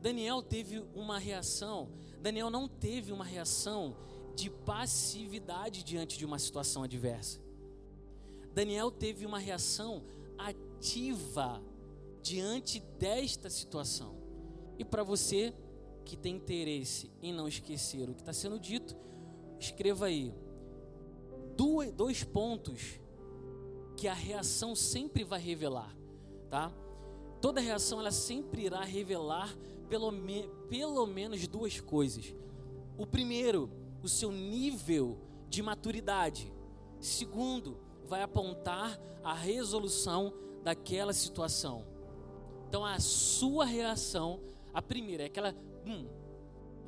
Daniel 0.00 0.42
teve 0.42 0.84
uma 0.94 1.18
reação, 1.18 1.90
Daniel 2.20 2.50
não 2.50 2.68
teve 2.68 3.12
uma 3.12 3.24
reação 3.24 3.96
de 4.34 4.50
passividade 4.50 5.82
diante 5.82 6.18
de 6.18 6.24
uma 6.24 6.38
situação 6.38 6.82
adversa. 6.82 7.40
Daniel 8.52 8.90
teve 8.90 9.24
uma 9.24 9.38
reação 9.38 10.04
ativa 10.38 11.62
diante 12.24 12.80
desta 12.98 13.50
situação. 13.50 14.16
E 14.78 14.84
para 14.84 15.02
você 15.02 15.54
que 16.06 16.16
tem 16.16 16.36
interesse 16.36 17.12
em 17.20 17.34
não 17.34 17.46
esquecer 17.46 18.08
o 18.08 18.14
que 18.14 18.22
está 18.22 18.32
sendo 18.32 18.58
dito, 18.58 18.96
escreva 19.60 20.06
aí 20.06 20.34
dois 21.94 22.24
pontos 22.24 22.98
que 23.94 24.08
a 24.08 24.14
reação 24.14 24.74
sempre 24.74 25.22
vai 25.22 25.38
revelar, 25.38 25.94
tá? 26.48 26.72
Toda 27.42 27.60
reação 27.60 28.00
ela 28.00 28.10
sempre 28.10 28.64
irá 28.64 28.82
revelar 28.82 29.54
pelo, 29.90 30.10
me, 30.10 30.48
pelo 30.70 31.06
menos 31.06 31.46
duas 31.46 31.78
coisas. 31.78 32.34
O 32.96 33.06
primeiro, 33.06 33.70
o 34.02 34.08
seu 34.08 34.32
nível 34.32 35.18
de 35.50 35.62
maturidade. 35.62 36.50
Segundo, 36.98 37.76
vai 38.06 38.22
apontar 38.22 38.98
a 39.22 39.34
resolução 39.34 40.32
daquela 40.62 41.12
situação. 41.12 41.93
Então 42.68 42.84
a 42.84 42.98
sua 42.98 43.64
reação, 43.64 44.40
a 44.72 44.82
primeira 44.82 45.24
é 45.24 45.26
aquela, 45.26 45.54
hum, 45.86 46.06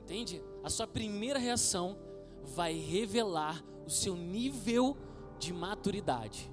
entende? 0.03 0.43
A 0.63 0.71
sua 0.71 0.87
primeira 0.87 1.39
reação 1.39 1.97
vai 2.43 2.75
revelar 2.75 3.65
o 3.87 3.91
seu 3.91 4.17
nível 4.17 4.97
de 5.39 5.53
maturidade. 5.53 6.51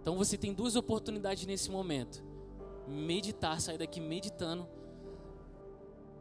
Então 0.00 0.16
você 0.16 0.36
tem 0.36 0.52
duas 0.52 0.76
oportunidades 0.76 1.46
nesse 1.46 1.70
momento: 1.70 2.22
meditar, 2.86 3.60
sair 3.60 3.78
daqui 3.78 4.00
meditando 4.00 4.68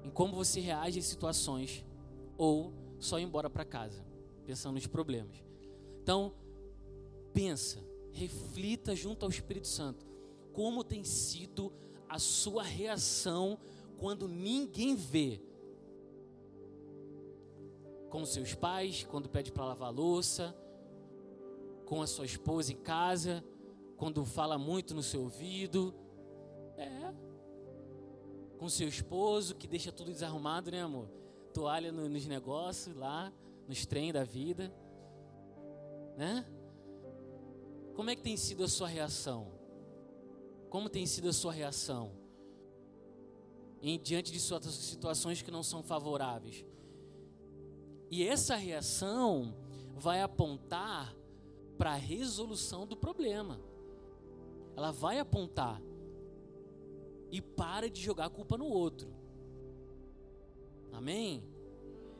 em 0.03 0.09
como 0.09 0.33
você 0.33 0.59
reage 0.59 0.99
às 0.99 1.05
situações, 1.05 1.83
ou 2.37 2.73
só 2.99 3.19
ir 3.19 3.23
embora 3.23 3.49
para 3.49 3.63
casa, 3.63 4.05
pensando 4.45 4.75
nos 4.75 4.87
problemas. 4.87 5.43
Então, 6.01 6.33
pensa, 7.33 7.79
reflita 8.11 8.95
junto 8.95 9.23
ao 9.23 9.29
Espírito 9.29 9.67
Santo, 9.67 10.05
como 10.51 10.83
tem 10.83 11.03
sido 11.03 11.71
a 11.92 11.92
sua 12.19 12.63
reação 12.63 13.57
quando 13.97 14.27
ninguém 14.27 14.95
vê 14.95 15.41
com 18.09 18.25
seus 18.25 18.53
pais, 18.53 19.07
quando 19.09 19.27
pede 19.27 19.51
para 19.51 19.65
lavar 19.65 19.87
a 19.87 19.91
louça, 19.91 20.55
com 21.85 22.01
a 22.01 22.07
sua 22.07 22.25
esposa 22.25 22.71
em 22.71 22.75
casa, 22.75 23.43
quando 23.97 24.23
fala 24.25 24.57
muito 24.57 24.93
no 24.93 25.01
seu 25.01 25.21
ouvido, 25.21 25.95
é, 26.77 27.13
com 28.57 28.69
seu 28.69 28.87
esposo 28.87 29.55
que 29.55 29.67
deixa 29.67 29.91
tudo 29.91 30.11
desarrumado, 30.11 30.69
né, 30.69 30.81
amor? 30.81 31.07
Toalha 31.53 31.91
no, 31.91 32.07
nos 32.07 32.25
negócios 32.25 32.95
lá, 32.95 33.33
nos 33.67 33.85
trem 33.85 34.11
da 34.11 34.23
vida, 34.23 34.73
né? 36.17 36.45
Como 37.95 38.09
é 38.09 38.15
que 38.15 38.21
tem 38.21 38.35
sido 38.37 38.63
a 38.63 38.67
sua 38.67 38.87
reação? 38.87 39.62
Como 40.73 40.89
tem 40.89 41.05
sido 41.05 41.29
a 41.29 41.33
sua 41.33 41.53
reação 41.53 42.09
em 43.79 43.99
diante 43.99 44.31
de 44.31 44.39
situações 44.39 45.39
que 45.39 45.51
não 45.51 45.61
são 45.61 45.83
favoráveis? 45.83 46.65
E 48.09 48.27
essa 48.27 48.55
reação 48.55 49.55
vai 49.95 50.23
apontar 50.23 51.15
para 51.77 51.91
a 51.91 51.95
resolução 51.95 52.87
do 52.87 52.97
problema. 52.97 53.61
Ela 54.75 54.89
vai 54.89 55.19
apontar. 55.19 55.79
E 57.29 57.39
para 57.39 57.87
de 57.87 58.01
jogar 58.01 58.25
a 58.25 58.31
culpa 58.31 58.57
no 58.57 58.65
outro. 58.65 59.13
Amém? 60.91 61.43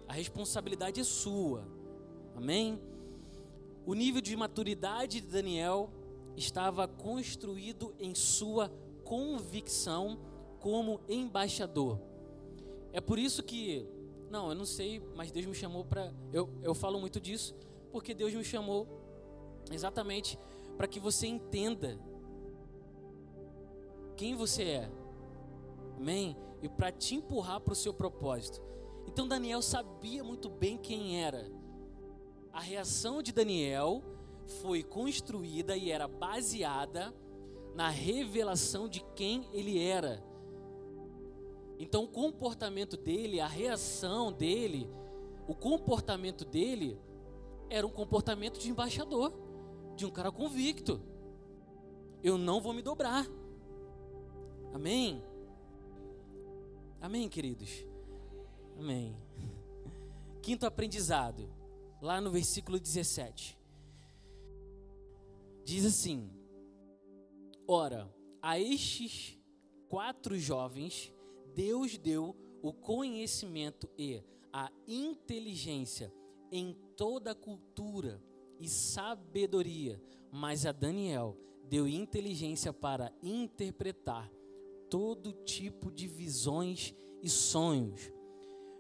A 0.08 0.14
responsabilidade 0.14 1.02
é 1.02 1.04
sua. 1.04 1.68
Amém? 2.36 2.80
O 3.84 3.96
nível 3.96 4.22
de 4.22 4.36
maturidade 4.36 5.22
de 5.22 5.28
Daniel 5.28 5.90
estava 6.36 6.88
construído 6.88 7.94
em 8.00 8.16
sua 8.16 8.70
convicção 9.04 10.20
como 10.60 11.02
embaixador. 11.08 12.00
É 12.92 13.02
por 13.02 13.20
isso 13.20 13.44
que 13.44 13.88
não, 14.30 14.50
eu 14.50 14.56
não 14.56 14.66
sei, 14.66 15.00
mas 15.16 15.32
Deus 15.32 15.46
me 15.46 15.54
chamou 15.54 15.86
para. 15.86 16.12
Eu, 16.32 16.50
eu 16.64 16.74
falo 16.74 17.00
muito 17.00 17.20
disso, 17.20 17.56
porque 17.92 18.16
Deus 18.16 18.34
me 18.34 18.44
chamou 18.44 18.88
exatamente 19.72 20.40
para 20.76 20.88
que 20.88 21.00
você 21.00 21.28
entenda 21.28 22.00
quem 24.16 24.36
você 24.36 24.64
é. 24.64 24.92
Amém? 25.98 26.36
E 26.62 26.70
para 26.70 26.92
te 26.92 27.14
empurrar 27.14 27.60
para 27.60 27.74
o 27.74 27.76
seu 27.76 27.94
propósito. 27.94 28.60
Então 29.08 29.28
Daniel 29.28 29.62
sabia 29.62 30.24
muito 30.24 30.50
bem 30.50 30.78
quem 30.78 31.24
era. 31.24 31.52
A 32.52 32.60
reação 32.60 33.22
de 33.22 33.32
Daniel 33.32 34.02
foi 34.46 34.84
construída 34.84 35.76
e 35.76 35.92
era 35.92 36.08
baseada 36.08 37.14
na 37.76 37.90
revelação 37.90 38.88
de 38.88 39.02
quem 39.16 39.48
ele 39.52 39.80
era. 39.80 40.24
Então, 41.80 42.04
o 42.04 42.08
comportamento 42.08 42.96
dele, 42.96 43.40
a 43.40 43.48
reação 43.48 44.32
dele, 44.32 44.88
o 45.48 45.56
comportamento 45.56 46.46
dele 46.46 47.00
era 47.70 47.86
um 47.86 47.90
comportamento 47.90 48.60
de 48.60 48.70
embaixador, 48.70 49.34
de 49.96 50.06
um 50.06 50.12
cara 50.12 50.32
convicto. 50.32 51.02
Eu 52.22 52.38
não 52.38 52.62
vou 52.62 52.74
me 52.74 52.82
dobrar. 52.82 53.28
Amém? 54.74 55.24
Amém, 57.02 57.28
queridos? 57.28 57.86
Amém. 58.80 59.16
Quinto 60.42 60.66
aprendizado, 60.66 61.50
lá 62.02 62.22
no 62.22 62.32
versículo 62.32 62.80
17. 62.80 63.58
Diz 65.64 65.86
assim: 65.86 66.30
Ora, 67.68 68.14
a 68.42 68.60
estes 68.60 69.40
quatro 69.88 70.38
jovens, 70.38 71.14
Deus 71.56 71.98
deu 71.98 72.36
o 72.62 72.74
conhecimento 72.74 73.90
e 73.98 74.24
a 74.52 74.72
inteligência 74.88 76.14
em 76.52 76.76
toda 76.96 77.32
a 77.32 77.36
cultura 77.36 78.22
e 78.60 78.68
sabedoria, 78.68 80.02
mas 80.32 80.66
a 80.66 80.72
Daniel 80.72 81.38
deu 81.70 81.88
inteligência 81.88 82.72
para 82.72 83.12
interpretar 83.22 84.32
todo 84.90 85.34
tipo 85.44 85.92
de 85.92 86.08
visões 86.08 86.94
e 87.22 87.30
sonhos. 87.30 88.12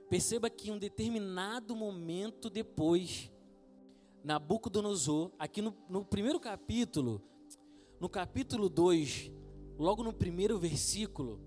Perceba 0.09 0.49
que 0.49 0.69
um 0.69 0.77
determinado 0.77 1.75
momento 1.75 2.49
depois, 2.49 3.31
Nabucodonosor, 4.23 5.31
aqui 5.37 5.61
no, 5.61 5.75
no 5.89 6.05
primeiro 6.05 6.39
capítulo, 6.39 7.21
no 7.99 8.07
capítulo 8.07 8.69
2, 8.69 9.31
logo 9.77 10.01
no 10.01 10.13
primeiro 10.13 10.57
versículo, 10.57 11.41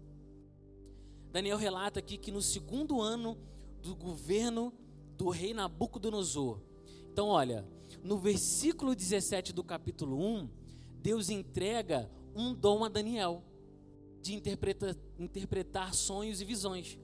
Daniel 1.33 1.57
relata 1.57 2.01
aqui 2.01 2.19
que 2.19 2.31
no 2.31 2.43
segundo 2.43 3.01
ano 3.01 3.39
do 3.81 3.95
governo 3.95 4.75
do 5.17 5.31
rei 5.31 5.55
Nabucodonosor. 5.55 6.61
Então, 7.11 7.29
olha, 7.29 7.67
no 8.03 8.19
versículo 8.19 8.95
17 8.95 9.53
do 9.55 9.65
capítulo 9.65 10.19
1, 10.19 10.51
Deus 11.01 11.31
entrega 11.31 12.11
um 12.35 12.53
dom 12.53 12.85
a 12.85 12.89
Daniel 12.89 13.43
de 14.21 14.35
interpreta, 14.35 14.95
interpretar 15.19 15.95
sonhos 15.95 16.41
e 16.43 16.45
visões. 16.45 16.99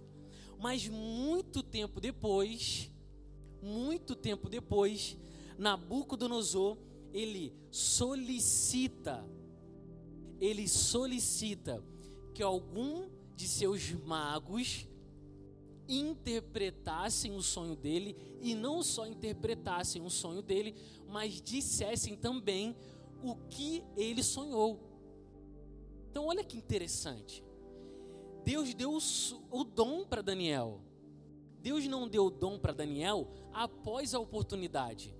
Mas 0.58 0.86
muito 0.86 1.62
tempo 1.62 2.00
depois, 2.00 2.90
muito 3.62 4.14
tempo 4.14 4.48
depois, 4.50 5.16
Nabucodonosor, 5.62 6.76
ele 7.12 7.54
solicita, 7.70 9.24
ele 10.40 10.66
solicita 10.66 11.80
que 12.34 12.42
algum 12.42 13.08
de 13.36 13.46
seus 13.46 13.92
magos 13.92 14.88
interpretassem 15.88 17.36
o 17.36 17.42
sonho 17.42 17.76
dele 17.76 18.16
e 18.40 18.56
não 18.56 18.82
só 18.82 19.06
interpretassem 19.06 20.02
o 20.02 20.10
sonho 20.10 20.42
dele, 20.42 20.74
mas 21.08 21.40
dissessem 21.40 22.16
também 22.16 22.74
o 23.22 23.36
que 23.48 23.84
ele 23.96 24.22
sonhou. 24.24 24.80
Então, 26.10 26.26
olha 26.26 26.42
que 26.42 26.56
interessante. 26.56 27.44
Deus 28.44 28.74
deu 28.74 28.98
o, 29.48 29.62
dom 29.62 30.04
para 30.04 30.22
Daniel. 30.22 30.80
Deus 31.60 31.86
não 31.86 32.08
deu 32.08 32.26
o 32.26 32.30
dom 32.30 32.58
para 32.58 32.72
Daniel 32.72 33.28
após 33.52 34.12
a 34.12 34.18
oportunidade. 34.18 35.14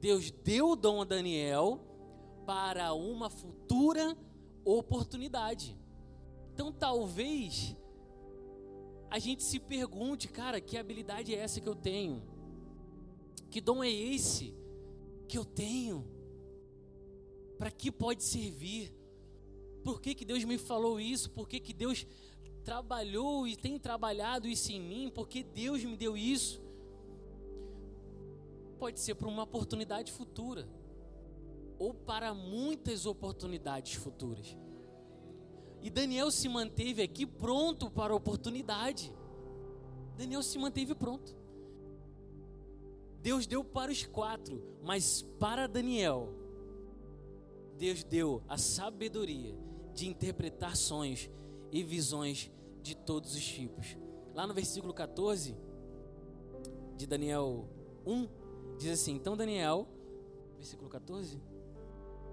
Deus 0.00 0.30
deu 0.30 0.70
o 0.70 0.76
dom 0.76 1.02
a 1.02 1.04
Daniel 1.04 1.80
para 2.46 2.92
uma 2.92 3.28
futura 3.28 4.16
oportunidade. 4.64 5.76
Então, 6.52 6.72
talvez 6.72 7.76
a 9.10 9.18
gente 9.18 9.42
se 9.42 9.58
pergunte, 9.58 10.28
cara, 10.28 10.60
que 10.60 10.76
habilidade 10.76 11.34
é 11.34 11.38
essa 11.38 11.60
que 11.60 11.68
eu 11.68 11.74
tenho? 11.74 12.22
Que 13.50 13.60
dom 13.60 13.82
é 13.82 13.90
esse 13.90 14.54
que 15.28 15.38
eu 15.38 15.44
tenho? 15.44 16.06
Para 17.58 17.70
que 17.70 17.90
pode 17.90 18.22
servir? 18.22 18.92
Por 19.82 20.00
que, 20.00 20.14
que 20.14 20.24
Deus 20.24 20.44
me 20.44 20.58
falou 20.58 21.00
isso? 21.00 21.30
Por 21.30 21.48
que, 21.48 21.60
que 21.60 21.72
Deus 21.72 22.06
trabalhou 22.64 23.46
e 23.46 23.56
tem 23.56 23.78
trabalhado 23.78 24.48
isso 24.48 24.72
em 24.72 24.80
mim? 24.80 25.10
Por 25.10 25.28
que 25.28 25.42
Deus 25.42 25.84
me 25.84 25.96
deu 25.96 26.16
isso? 26.16 26.60
Pode 28.78 29.00
ser 29.00 29.14
para 29.14 29.28
uma 29.28 29.42
oportunidade 29.42 30.12
futura 30.12 30.68
ou 31.78 31.92
para 31.92 32.32
muitas 32.34 33.06
oportunidades 33.06 33.94
futuras. 33.94 34.56
E 35.82 35.90
Daniel 35.90 36.30
se 36.30 36.48
manteve 36.48 37.02
aqui 37.02 37.26
pronto 37.26 37.90
para 37.90 38.12
a 38.12 38.16
oportunidade. 38.16 39.12
Daniel 40.16 40.42
se 40.42 40.58
manteve 40.58 40.94
pronto. 40.94 41.36
Deus 43.22 43.46
deu 43.46 43.64
para 43.64 43.90
os 43.90 44.04
quatro, 44.04 44.62
mas 44.82 45.22
para 45.38 45.66
Daniel, 45.66 46.32
Deus 47.76 48.04
deu 48.04 48.42
a 48.48 48.56
sabedoria 48.56 49.54
de 49.94 50.06
interpretar 50.06 50.76
sonhos 50.76 51.28
e 51.72 51.82
visões 51.82 52.50
de 52.82 52.96
todos 52.96 53.34
os 53.34 53.44
tipos. 53.44 53.96
Lá 54.34 54.46
no 54.46 54.54
versículo 54.54 54.94
14 54.94 55.56
de 56.96 57.06
Daniel 57.06 57.68
1, 58.06 58.28
diz 58.76 58.90
assim: 58.90 59.14
Então 59.14 59.36
Daniel, 59.36 59.86
versículo 60.56 60.88
14? 60.88 61.40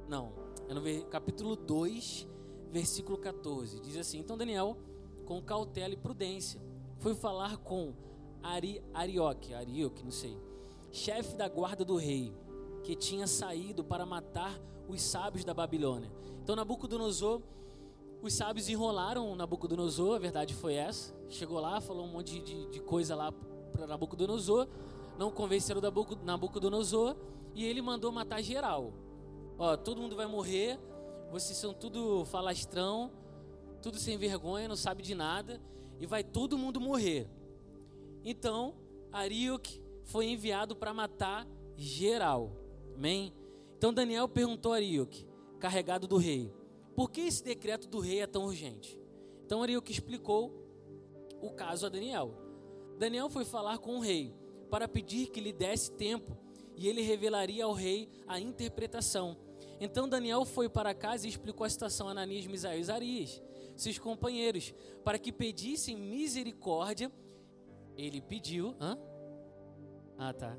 Não, 0.07 0.33
é 0.67 0.73
no 0.73 1.05
capítulo 1.05 1.55
2, 1.55 2.27
versículo 2.71 3.17
14. 3.17 3.79
Diz 3.79 3.97
assim: 3.97 4.19
Então 4.19 4.37
Daniel, 4.37 4.77
com 5.25 5.41
cautela 5.41 5.93
e 5.93 5.97
prudência, 5.97 6.61
foi 6.99 7.15
falar 7.15 7.57
com 7.57 7.93
Ari, 8.41 8.83
Arioque, 8.93 9.53
Arioque, 9.53 10.03
não 10.03 10.11
sei, 10.11 10.37
chefe 10.91 11.35
da 11.35 11.47
guarda 11.47 11.85
do 11.85 11.95
rei, 11.95 12.33
que 12.83 12.95
tinha 12.95 13.25
saído 13.25 13.83
para 13.83 14.05
matar 14.05 14.59
os 14.87 15.01
sábios 15.01 15.45
da 15.45 15.53
Babilônia. 15.53 16.11
Então 16.43 16.55
Nabucodonosor, 16.55 17.41
os 18.21 18.33
sábios 18.33 18.67
enrolaram 18.69 19.35
Nabucodonosor, 19.35 20.15
a 20.15 20.19
verdade 20.19 20.53
foi 20.53 20.75
essa. 20.75 21.13
Chegou 21.29 21.59
lá, 21.59 21.79
falou 21.81 22.05
um 22.05 22.11
monte 22.11 22.39
de, 22.39 22.67
de 22.67 22.79
coisa 22.81 23.15
lá 23.15 23.31
para 23.71 23.87
Nabucodonosor, 23.87 24.67
não 25.17 25.31
convenceram 25.31 25.81
Nabucodonosor 26.23 27.15
e 27.53 27.65
ele 27.65 27.81
mandou 27.81 28.11
matar 28.11 28.41
geral. 28.41 28.93
Ó, 29.57 29.77
todo 29.77 30.01
mundo 30.01 30.15
vai 30.15 30.25
morrer, 30.25 30.79
vocês 31.31 31.57
são 31.57 31.73
tudo 31.73 32.25
falastrão, 32.25 33.11
tudo 33.81 33.97
sem 33.97 34.17
vergonha, 34.17 34.67
não 34.67 34.75
sabe 34.75 35.03
de 35.03 35.13
nada 35.13 35.61
e 35.99 36.05
vai 36.05 36.23
todo 36.23 36.57
mundo 36.57 36.81
morrer. 36.81 37.29
Então, 38.23 38.75
Arioque 39.11 39.81
foi 40.03 40.27
enviado 40.27 40.75
para 40.75 40.93
matar 40.93 41.47
geral. 41.75 42.51
Amém? 42.95 43.33
Então 43.77 43.93
Daniel 43.93 44.27
perguntou 44.27 44.73
a 44.73 44.77
Arioque, 44.77 45.27
carregado 45.59 46.07
do 46.07 46.17
rei, 46.17 46.51
por 46.95 47.11
que 47.11 47.21
esse 47.21 47.43
decreto 47.43 47.87
do 47.87 47.99
rei 47.99 48.21
é 48.21 48.27
tão 48.27 48.45
urgente? 48.45 48.99
Então 49.45 49.61
Arioque 49.61 49.91
explicou 49.91 50.53
o 51.41 51.51
caso 51.51 51.85
a 51.85 51.89
Daniel. 51.89 52.33
Daniel 52.97 53.29
foi 53.29 53.43
falar 53.43 53.79
com 53.79 53.97
o 53.97 53.99
rei 53.99 54.33
para 54.73 54.87
pedir 54.87 55.27
que 55.27 55.39
lhe 55.39 55.53
desse 55.53 55.91
tempo 55.91 56.35
e 56.75 56.87
ele 56.87 57.03
revelaria 57.03 57.63
ao 57.63 57.73
rei 57.73 58.09
a 58.27 58.39
interpretação. 58.39 59.37
Então 59.79 60.09
Daniel 60.09 60.45
foi 60.45 60.67
para 60.67 60.95
casa 60.95 61.27
e 61.27 61.29
explicou 61.29 61.63
a 61.63 61.69
situação 61.69 62.07
a 62.07 62.11
Ananias, 62.11 62.47
Misael 62.47 62.79
e 62.79 62.83
Zarias, 62.83 63.39
seus 63.75 63.99
companheiros, 63.99 64.73
para 65.03 65.19
que 65.19 65.31
pedissem 65.31 65.95
misericórdia. 65.95 67.11
Ele 67.95 68.19
pediu, 68.19 68.75
hã? 68.81 68.97
Ah, 70.17 70.33
tá. 70.33 70.57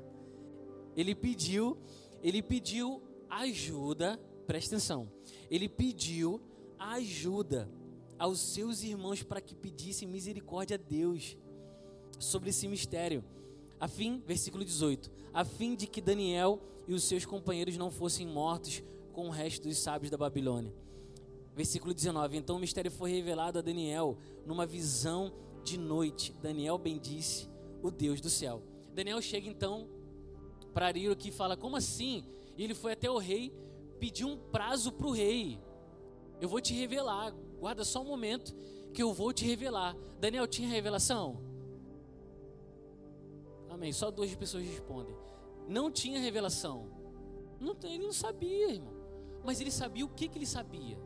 Ele 0.95 1.13
pediu, 1.13 1.77
ele 2.23 2.41
pediu 2.41 3.03
ajuda, 3.29 4.17
presta 4.47 4.75
atenção, 4.75 5.11
ele 5.51 5.67
pediu 5.67 6.39
ajuda 6.79 7.69
aos 8.17 8.39
seus 8.39 8.81
irmãos 8.81 9.21
para 9.23 9.41
que 9.41 9.53
pedissem 9.53 10.07
misericórdia 10.07 10.75
a 10.75 10.77
Deus 10.77 11.35
sobre 12.17 12.51
esse 12.51 12.65
mistério. 12.65 13.21
A 13.79 13.87
fim, 13.87 14.21
versículo 14.25 14.63
18, 14.63 15.11
a 15.33 15.43
fim 15.43 15.75
de 15.75 15.87
que 15.87 16.01
Daniel 16.01 16.61
e 16.87 16.93
os 16.93 17.03
seus 17.03 17.25
companheiros 17.25 17.77
não 17.77 17.91
fossem 17.91 18.25
mortos 18.25 18.81
com 19.11 19.27
o 19.27 19.31
resto 19.31 19.67
dos 19.67 19.77
sábios 19.77 20.09
da 20.09 20.17
Babilônia. 20.17 20.73
Versículo 21.55 21.93
19, 21.93 22.37
então 22.37 22.57
o 22.57 22.59
mistério 22.59 22.91
foi 22.91 23.11
revelado 23.11 23.59
a 23.59 23.61
Daniel 23.61 24.17
numa 24.45 24.65
visão 24.65 25.33
de 25.63 25.77
noite. 25.77 26.33
Daniel 26.41 26.77
bendisse 26.77 27.49
o 27.81 27.89
Deus 27.89 28.19
do 28.19 28.29
céu. 28.29 28.61
Daniel 28.93 29.21
chega 29.21 29.47
então 29.47 29.87
para 30.73 30.87
Ariro 30.87 31.15
que 31.15 31.31
fala: 31.31 31.55
Como 31.55 31.75
assim? 31.75 32.25
E 32.57 32.63
ele 32.63 32.73
foi 32.73 32.93
até 32.93 33.09
o 33.09 33.17
rei, 33.17 33.53
pediu 33.99 34.27
um 34.27 34.37
prazo 34.37 34.91
para 34.91 35.07
o 35.07 35.11
rei. 35.11 35.59
Eu 36.41 36.49
vou 36.49 36.59
te 36.59 36.73
revelar, 36.73 37.33
guarda 37.59 37.85
só 37.85 38.01
um 38.01 38.05
momento 38.05 38.53
que 38.93 39.01
eu 39.01 39.13
vou 39.13 39.31
te 39.31 39.45
revelar. 39.45 39.95
Daniel 40.19 40.47
tinha 40.47 40.67
revelação? 40.67 41.54
Amém. 43.75 43.93
Só 43.93 44.09
duas 44.09 44.33
pessoas 44.33 44.63
respondem. 44.63 45.15
Não 45.67 45.91
tinha 45.91 46.19
revelação. 46.19 46.89
Não, 47.59 47.75
ele 47.83 48.03
não 48.03 48.11
sabia, 48.11 48.71
irmão. 48.71 48.93
Mas 49.43 49.61
ele 49.61 49.69
sabia 49.69 50.05
o 50.05 50.09
que, 50.09 50.27
que 50.27 50.37
ele 50.37 50.45
sabia. 50.45 50.97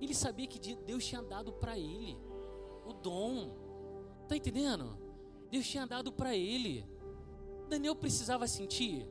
Ele 0.00 0.14
sabia 0.14 0.46
que 0.46 0.74
Deus 0.74 1.04
tinha 1.04 1.22
dado 1.22 1.52
para 1.52 1.78
ele 1.78 2.16
o 2.86 2.92
dom. 2.92 3.54
Tá 4.26 4.36
entendendo? 4.36 4.96
Deus 5.50 5.66
tinha 5.66 5.86
dado 5.86 6.10
para 6.10 6.34
ele. 6.34 6.86
Daniel 7.68 7.94
precisava 7.94 8.46
sentir 8.46 9.06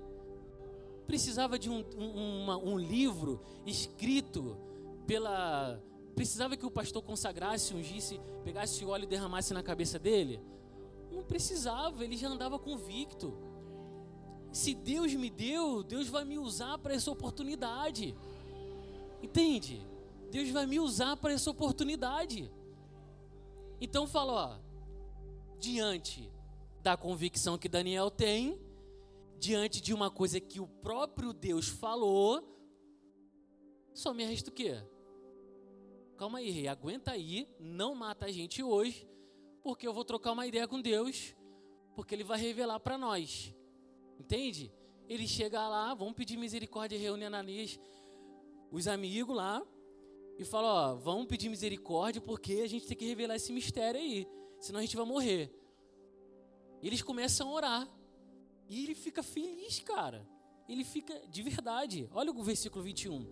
precisava 1.07 1.59
de 1.59 1.69
um, 1.69 1.83
um, 1.97 2.43
uma, 2.43 2.57
um 2.57 2.77
livro 2.77 3.41
escrito 3.65 4.57
pela, 5.05 5.77
Precisava 6.15 6.57
que 6.57 6.65
o 6.65 6.71
pastor 6.71 7.01
consagrasse, 7.01 7.73
ungisse, 7.73 8.19
pegasse 8.43 8.83
o 8.83 8.89
óleo 8.89 9.05
e 9.05 9.07
derramasse 9.07 9.53
na 9.53 9.63
cabeça 9.63 9.97
dele? 9.97 10.41
Não 11.11 11.23
precisava, 11.23 12.03
ele 12.03 12.15
já 12.17 12.29
andava 12.29 12.57
convicto. 12.57 13.33
Se 14.51 14.73
Deus 14.73 15.13
me 15.13 15.29
deu, 15.29 15.83
Deus 15.83 16.07
vai 16.07 16.25
me 16.25 16.37
usar 16.37 16.77
para 16.77 16.93
essa 16.93 17.11
oportunidade. 17.11 18.15
Entende? 19.21 19.85
Deus 20.29 20.49
vai 20.49 20.65
me 20.65 20.79
usar 20.79 21.17
para 21.17 21.33
essa 21.33 21.51
oportunidade. 21.51 22.51
Então 23.79 24.07
fala, 24.07 24.33
ó, 24.33 24.71
diante 25.59 26.31
da 26.81 26.95
convicção 26.97 27.57
que 27.57 27.69
Daniel 27.69 28.09
tem, 28.09 28.59
diante 29.39 29.81
de 29.81 29.93
uma 29.93 30.09
coisa 30.09 30.39
que 30.39 30.59
o 30.59 30.67
próprio 30.67 31.33
Deus 31.33 31.67
falou, 31.67 32.43
só 33.93 34.13
me 34.13 34.23
resta 34.23 34.49
o 34.49 34.53
quê? 34.53 34.83
Calma 36.17 36.39
aí, 36.39 36.49
rei, 36.51 36.67
aguenta 36.67 37.11
aí, 37.11 37.49
não 37.59 37.95
mata 37.95 38.27
a 38.27 38.31
gente 38.31 38.61
hoje, 38.61 39.09
porque 39.63 39.87
eu 39.87 39.93
vou 39.93 40.03
trocar 40.03 40.31
uma 40.31 40.47
ideia 40.47 40.67
com 40.67 40.81
Deus, 40.81 41.35
porque 41.95 42.15
ele 42.15 42.23
vai 42.23 42.39
revelar 42.39 42.79
para 42.79 42.97
nós. 42.97 43.53
Entende? 44.19 44.71
Ele 45.07 45.27
chega 45.27 45.67
lá, 45.67 45.93
vamos 45.93 46.13
pedir 46.13 46.37
misericórdia, 46.37 46.97
reúne 46.97 47.25
Ananias, 47.25 47.79
os 48.71 48.87
amigos 48.87 49.35
lá, 49.35 49.65
e 50.37 50.45
fala: 50.45 50.93
Ó, 50.93 50.95
vamos 50.95 51.27
pedir 51.27 51.49
misericórdia, 51.49 52.21
porque 52.21 52.53
a 52.63 52.67
gente 52.67 52.87
tem 52.87 52.97
que 52.97 53.05
revelar 53.05 53.35
esse 53.35 53.51
mistério 53.51 53.99
aí, 53.99 54.27
senão 54.59 54.79
a 54.79 54.81
gente 54.81 54.95
vai 54.95 55.05
morrer. 55.05 55.53
E 56.81 56.87
eles 56.87 57.01
começam 57.01 57.49
a 57.49 57.53
orar. 57.53 58.01
E 58.67 58.83
ele 58.83 58.95
fica 58.95 59.21
feliz, 59.21 59.79
cara. 59.79 60.25
Ele 60.67 60.83
fica 60.83 61.27
de 61.27 61.43
verdade. 61.43 62.09
Olha 62.13 62.31
o 62.31 62.43
versículo 62.43 62.83
21. 62.83 63.27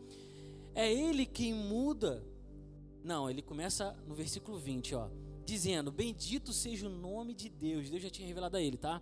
É 0.75 0.91
ele 0.91 1.25
quem 1.25 1.53
muda. 1.53 2.23
Não, 3.03 3.29
ele 3.29 3.41
começa 3.41 3.93
no 4.05 4.13
versículo 4.13 4.57
20, 4.57 4.95
ó, 4.95 5.09
dizendo: 5.49 5.91
Bendito 5.91 6.53
seja 6.53 6.88
o 6.88 6.89
nome 6.89 7.33
de 7.33 7.49
Deus. 7.49 7.89
Deus 7.89 8.03
já 8.03 8.09
tinha 8.09 8.27
revelado 8.27 8.57
a 8.57 8.62
ele, 8.62 8.77
tá? 8.77 9.01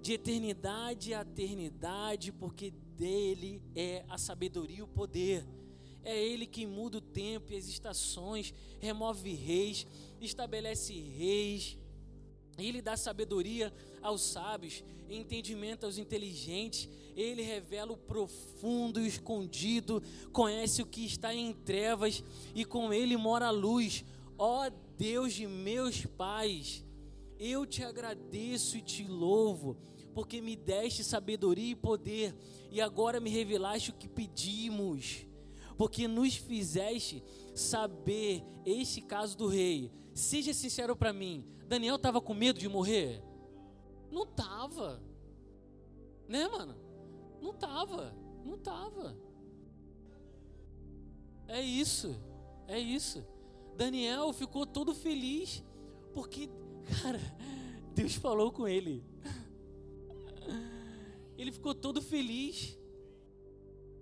De 0.00 0.12
eternidade 0.12 1.12
a 1.12 1.22
eternidade, 1.22 2.32
porque 2.32 2.70
dele 2.96 3.60
é 3.74 4.04
a 4.08 4.16
sabedoria 4.16 4.78
e 4.78 4.82
o 4.82 4.88
poder. 4.88 5.44
É 6.04 6.16
ele 6.16 6.46
quem 6.46 6.66
muda 6.66 6.98
o 6.98 7.00
tempo 7.00 7.52
e 7.52 7.56
as 7.56 7.66
estações, 7.66 8.54
remove 8.80 9.34
reis, 9.34 9.86
estabelece 10.20 10.92
reis. 10.92 11.76
Ele 12.56 12.80
dá 12.80 12.96
sabedoria 12.96 13.72
aos 14.00 14.22
sábios, 14.22 14.82
entendimento 15.08 15.84
aos 15.84 15.98
inteligentes. 15.98 16.88
Ele 17.16 17.42
revela 17.42 17.92
o 17.92 17.96
profundo 17.96 19.00
e 19.00 19.04
o 19.04 19.06
escondido, 19.06 20.02
conhece 20.32 20.80
o 20.82 20.86
que 20.86 21.04
está 21.04 21.34
em 21.34 21.52
trevas 21.52 22.22
e 22.54 22.64
com 22.64 22.92
ele 22.92 23.16
mora 23.16 23.46
a 23.46 23.50
luz. 23.50 24.04
Ó 24.38 24.70
Deus 24.98 25.32
de 25.32 25.46
meus 25.46 26.04
pais, 26.04 26.84
eu 27.38 27.64
te 27.64 27.84
agradeço 27.84 28.76
e 28.76 28.82
te 28.82 29.04
louvo, 29.04 29.76
porque 30.12 30.40
me 30.40 30.56
deste 30.56 31.04
sabedoria 31.04 31.70
e 31.70 31.76
poder, 31.76 32.34
e 32.68 32.80
agora 32.80 33.20
me 33.20 33.30
revelaste 33.30 33.90
o 33.90 33.94
que 33.94 34.08
pedimos, 34.08 35.24
porque 35.76 36.08
nos 36.08 36.34
fizeste 36.34 37.22
saber 37.54 38.42
este 38.66 39.00
caso 39.00 39.38
do 39.38 39.46
rei. 39.46 39.92
Seja 40.12 40.52
sincero 40.52 40.96
para 40.96 41.12
mim, 41.12 41.46
Daniel 41.68 41.94
estava 41.94 42.20
com 42.20 42.34
medo 42.34 42.58
de 42.58 42.68
morrer? 42.68 43.22
Não 44.10 44.26
tava. 44.26 45.00
Né, 46.26 46.48
mano? 46.48 46.74
Não 47.40 47.54
tava. 47.54 48.16
Não 48.44 48.58
tava. 48.58 49.16
É 51.46 51.62
isso. 51.62 52.20
É 52.66 52.80
isso. 52.80 53.24
Daniel 53.78 54.32
ficou 54.32 54.66
todo 54.66 54.92
feliz 54.92 55.62
porque, 56.12 56.50
cara, 57.00 57.20
Deus 57.94 58.16
falou 58.16 58.50
com 58.50 58.66
ele. 58.66 59.04
Ele 61.38 61.52
ficou 61.52 61.72
todo 61.72 62.02
feliz 62.02 62.76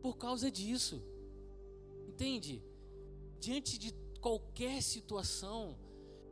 por 0.00 0.16
causa 0.16 0.50
disso. 0.50 1.02
Entende? 2.08 2.64
Diante 3.38 3.78
de 3.78 3.94
qualquer 4.18 4.82
situação, 4.82 5.76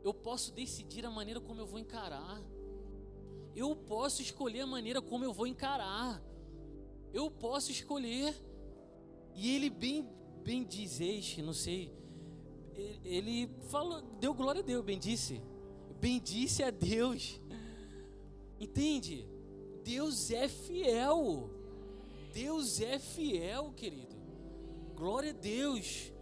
eu 0.02 0.14
posso 0.14 0.50
decidir 0.50 1.04
a 1.04 1.10
maneira 1.10 1.38
como 1.38 1.60
eu 1.60 1.66
vou 1.66 1.78
encarar. 1.78 2.42
Eu 3.54 3.76
posso 3.76 4.22
escolher 4.22 4.62
a 4.62 4.66
maneira 4.66 5.02
como 5.02 5.22
eu 5.22 5.34
vou 5.34 5.46
encarar. 5.46 6.22
Eu 7.12 7.30
posso 7.30 7.70
escolher. 7.70 8.34
E 9.34 9.54
ele 9.54 9.68
bem, 9.68 10.08
bem 10.42 10.64
diz 10.64 10.98
este, 10.98 11.42
não 11.42 11.52
sei. 11.52 11.92
Ele 13.04 13.48
falou, 13.68 14.00
deu 14.20 14.34
glória 14.34 14.60
a 14.60 14.64
Deus, 14.64 14.84
disse, 14.98 15.40
Bendisse 16.00 16.62
a 16.62 16.70
Deus. 16.70 17.40
Entende? 18.60 19.26
Deus 19.82 20.30
é 20.30 20.48
fiel. 20.48 21.50
Deus 22.32 22.80
é 22.80 22.98
fiel, 22.98 23.72
querido. 23.76 24.14
Glória 24.94 25.30
a 25.30 25.34
Deus. 25.34 26.12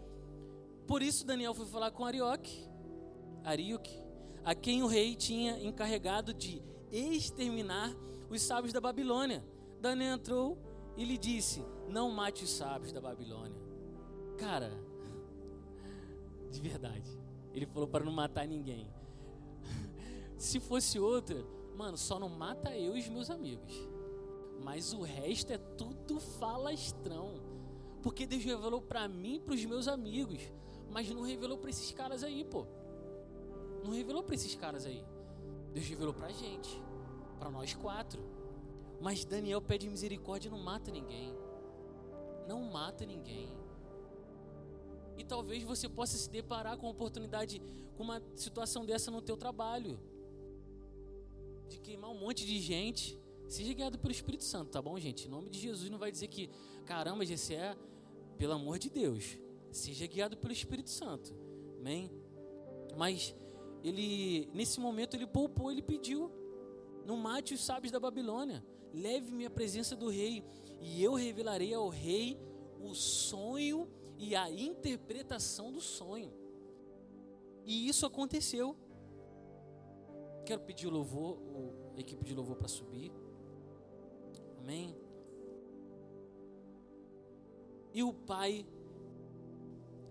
Por 0.87 1.03
isso 1.03 1.27
Daniel 1.27 1.55
foi 1.55 1.67
falar 1.67 1.91
com 1.91 2.05
Arioque. 2.05 2.69
Ariuk, 3.45 3.91
a 4.45 4.55
quem 4.55 4.83
o 4.83 4.87
rei 4.87 5.17
tinha 5.17 5.61
encarregado 5.61 6.33
de 6.33 6.63
exterminar 6.93 7.93
os 8.31 8.41
sábios 8.43 8.73
da 8.73 8.81
Babilônia. 8.81 9.45
Daniel 9.81 10.15
entrou 10.15 10.59
e 10.97 11.05
lhe 11.05 11.19
disse: 11.19 11.65
Não 11.89 12.11
mate 12.11 12.45
os 12.45 12.51
sábios 12.51 12.93
da 12.93 13.01
Babilônia. 13.01 13.61
Cara, 14.39 14.73
de 16.53 16.61
verdade. 16.61 17.11
Ele 17.53 17.67
falou 17.67 17.89
para 17.89 18.05
não 18.05 18.13
matar 18.13 18.47
ninguém. 18.47 18.87
Se 20.37 20.61
fosse 20.61 20.99
outra, 20.99 21.45
mano, 21.77 21.97
só 21.97 22.19
não 22.19 22.29
mata 22.29 22.77
eu 22.77 22.97
e 22.97 23.01
os 23.01 23.09
meus 23.09 23.31
amigos. 23.31 23.73
Mas 24.63 24.93
o 24.93 25.03
resto 25.03 25.53
é 25.53 25.59
tudo 25.59 26.21
falastrão. 26.21 27.35
Porque 28.03 28.27
Deus 28.27 28.45
revelou 28.45 28.81
para 28.81 29.09
mim 29.09 29.37
e 29.37 29.41
para 29.41 29.55
os 29.55 29.65
meus 29.65 29.89
amigos. 29.89 30.41
Mas 30.91 31.09
não 31.11 31.23
revelou 31.23 31.59
para 31.59 31.71
esses 31.71 31.91
caras 31.93 32.23
aí, 32.23 32.45
pô. 32.45 32.67
Não 33.85 33.93
revelou 33.93 34.23
para 34.23 34.35
esses 34.35 34.55
caras 34.55 34.87
aí. 34.87 35.05
Deus 35.73 35.87
revelou 35.87 36.13
para 36.13 36.27
a 36.27 36.33
gente, 36.33 36.81
para 37.39 37.51
nós 37.51 37.75
quatro. 37.75 38.23
Mas 39.01 39.25
Daniel 39.25 39.61
pede 39.61 39.89
misericórdia 39.89 40.49
e 40.49 40.51
não 40.51 40.59
mata 40.59 40.91
ninguém. 40.91 41.35
Não 42.47 42.63
mata 42.63 43.07
ninguém. 43.07 43.49
E 45.17 45.25
talvez 45.25 45.63
você 45.63 45.89
possa 45.89 46.17
se 46.17 46.31
deparar 46.31 46.77
com 46.77 46.87
uma 46.87 46.93
oportunidade, 46.93 47.61
com 47.97 48.03
uma 48.03 48.23
situação 48.35 48.85
dessa 48.85 49.11
no 49.11 49.21
teu 49.21 49.37
trabalho. 49.37 49.99
De 51.69 51.79
queimar 51.79 52.11
um 52.11 52.19
monte 52.19 52.47
de 52.47 52.59
gente. 52.61 53.19
Seja 53.49 53.75
guiado 53.75 53.99
pelo 53.99 54.13
Espírito 54.13 54.45
Santo, 54.45 54.71
tá 54.71 54.81
bom, 54.81 54.99
gente? 54.99 55.27
Em 55.27 55.31
nome 55.31 55.51
de 55.51 55.59
Jesus 55.59 55.91
não 55.91 55.99
vai 55.99 56.11
dizer 56.11 56.29
que, 56.29 56.49
caramba, 56.87 57.23
esse 57.23 57.55
é 57.55 57.77
pelo 58.39 58.55
amor 58.55 58.79
de 58.79 58.89
Deus. 58.89 59.39
Seja 59.71 60.07
guiado 60.07 60.37
pelo 60.37 60.53
Espírito 60.53 60.89
Santo. 60.91 61.35
Amém? 61.79 62.11
Mas 62.97 63.35
ele 63.83 64.49
nesse 64.55 64.81
momento 64.81 65.15
ele 65.15 65.27
poupou, 65.27 65.71
ele 65.71 65.83
pediu: 65.83 66.31
Não 67.05 67.17
mate 67.17 67.55
os 67.55 67.65
sábios 67.65 67.91
da 67.91 68.01
Babilônia, 68.01 68.65
leve-me 68.93 69.45
à 69.47 69.51
presença 69.51 69.97
do 69.97 70.09
rei, 70.09 70.45
e 70.81 71.03
eu 71.03 71.15
revelarei 71.15 71.75
ao 71.75 71.89
rei 71.89 72.39
o 72.81 72.95
sonho 72.95 73.89
e 74.23 74.37
a 74.37 74.49
interpretação 74.49 75.73
do 75.73 75.81
sonho. 75.81 76.33
E 77.65 77.89
isso 77.89 78.07
aconteceu. 78.07 78.77
Quero 80.47 80.61
pedir 80.61 80.87
o 80.87 80.91
louvor, 80.91 81.39
a 81.97 82.01
equipe 82.01 82.25
de 82.25 82.33
louvor 82.33 82.55
para 82.55 82.69
subir. 82.69 83.11
Amém. 84.61 84.97
E 87.93 88.05
o 88.05 88.13
pai 88.13 88.65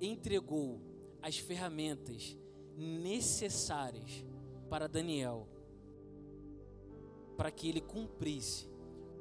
entregou 0.01 0.81
as 1.21 1.37
ferramentas 1.37 2.37
necessárias 2.75 4.25
para 4.69 4.89
Daniel, 4.89 5.47
para 7.37 7.49
que 7.49 7.69
ele 7.69 7.79
cumprisse 7.79 8.69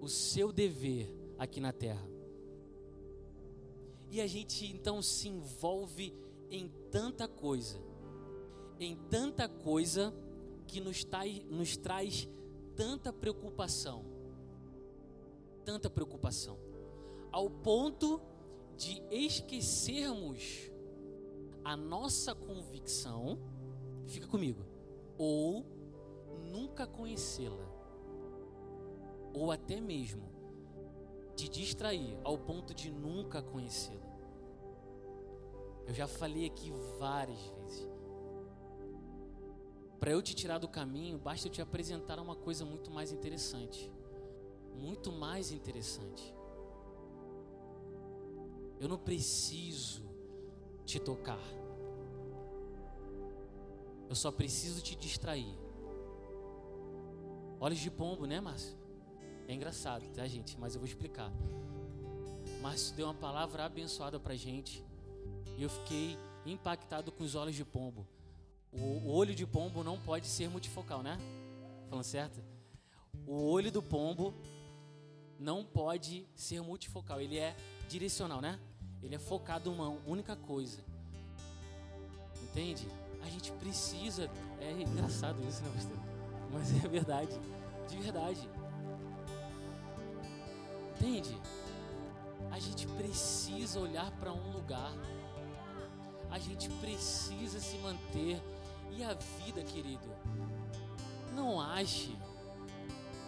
o 0.01 0.09
seu 0.09 0.53
dever 0.53 1.15
aqui 1.39 1.61
na 1.61 1.73
terra. 1.73 2.20
E 4.11 4.21
a 4.21 4.27
gente 4.27 4.67
então 4.67 5.01
se 5.01 5.29
envolve 5.29 6.13
em 6.51 6.69
tanta 6.91 7.29
coisa, 7.29 7.79
em 8.79 8.97
tanta 9.09 9.49
coisa 9.49 10.13
que 10.67 10.81
nos, 10.81 11.05
tá, 11.05 11.21
nos 11.49 11.77
traz 11.77 12.29
tanta 12.75 13.13
preocupação, 13.13 14.05
tanta 15.65 15.89
preocupação, 15.89 16.59
ao 17.31 17.49
ponto 17.49 18.21
de 18.77 19.01
esquecermos 19.11 20.71
a 21.65 21.77
nossa 21.77 22.35
convicção, 22.35 23.39
fica 24.07 24.27
comigo, 24.27 24.65
ou 25.17 25.65
nunca 26.51 26.87
conhecê-la, 26.87 27.69
ou 29.33 29.53
até 29.53 29.81
mesmo 29.81 30.40
de 31.41 31.49
distrair 31.49 32.19
ao 32.23 32.37
ponto 32.39 32.75
de 32.75 32.91
nunca 32.91 33.43
conhecê-la. 33.43 34.11
Eu 35.87 35.95
já 35.95 36.07
falei 36.07 36.47
aqui 36.47 36.71
várias 36.99 37.41
vezes. 37.41 37.89
Para 39.99 40.13
eu 40.13 40.23
te 40.23 40.35
tirar 40.35 40.59
do 40.59 40.69
caminho, 40.69 41.19
basta 41.19 41.49
eu 41.49 41.53
te 41.53 41.61
apresentar 41.61 42.19
uma 42.19 42.37
coisa 42.37 42.65
muito 42.65 42.91
mais 42.91 43.13
interessante. 43.13 43.93
Muito 44.75 45.11
mais 45.11 45.51
interessante. 45.51 46.35
Eu 48.79 48.89
não 48.89 48.99
preciso 48.99 50.09
te 50.85 50.99
tocar. 50.99 51.43
Eu 54.09 54.15
só 54.15 54.33
preciso 54.33 54.83
te 54.83 54.97
distrair. 54.97 55.59
Olhos 57.61 57.79
de 57.79 57.91
pombo, 57.91 58.27
né, 58.27 58.41
Márcio? 58.41 58.80
É 59.51 59.53
engraçado, 59.53 60.05
tá, 60.15 60.25
gente? 60.29 60.57
Mas 60.61 60.77
eu 60.77 60.81
vou 60.81 60.87
explicar. 60.87 61.29
Márcio 62.63 62.95
deu 62.95 63.07
uma 63.07 63.15
palavra 63.15 63.65
abençoada 63.65 64.21
pra 64.21 64.37
gente. 64.37 64.85
E 65.59 65.63
eu 65.65 65.69
fiquei 65.69 66.17
impactado 66.47 67.11
com 67.11 67.25
os 67.25 67.35
olhos 67.35 67.57
de 67.57 67.65
pombo. 67.65 68.07
O 68.71 69.11
olho 69.11 69.35
de 69.35 69.45
pombo 69.45 69.83
não 69.83 69.99
pode 69.99 70.29
ser 70.29 70.49
multifocal, 70.49 71.03
né? 71.03 71.19
Falando 71.89 72.05
certo? 72.05 72.41
O 73.27 73.43
olho 73.51 73.73
do 73.73 73.83
pombo 73.83 74.33
não 75.37 75.65
pode 75.65 76.29
ser 76.37 76.63
multifocal. 76.63 77.21
Ele 77.21 77.37
é 77.37 77.57
direcional, 77.89 78.41
né? 78.41 78.57
Ele 79.03 79.17
é 79.17 79.19
focado 79.19 79.69
em 79.69 79.75
uma 79.75 79.89
única 80.07 80.37
coisa. 80.37 80.79
Entende? 82.41 82.87
A 83.21 83.29
gente 83.29 83.51
precisa. 83.55 84.31
É 84.61 84.71
engraçado 84.71 85.43
isso, 85.43 85.61
né, 85.65 85.73
pastor? 85.75 85.99
Mas 86.53 86.85
é 86.85 86.89
verdade. 86.89 87.37
De 87.89 87.97
verdade. 87.97 88.60
Entende? 91.01 91.35
A 92.51 92.59
gente 92.59 92.87
precisa 92.87 93.81
olhar 93.81 94.11
para 94.13 94.31
um 94.31 94.53
lugar. 94.53 94.93
A 96.31 96.39
gente 96.39 96.69
precisa 96.69 97.59
se 97.59 97.79
manter. 97.79 98.41
E 98.91 99.03
a 99.03 99.15
vida, 99.15 99.63
querido, 99.63 100.09
não 101.35 101.59
ache 101.59 102.15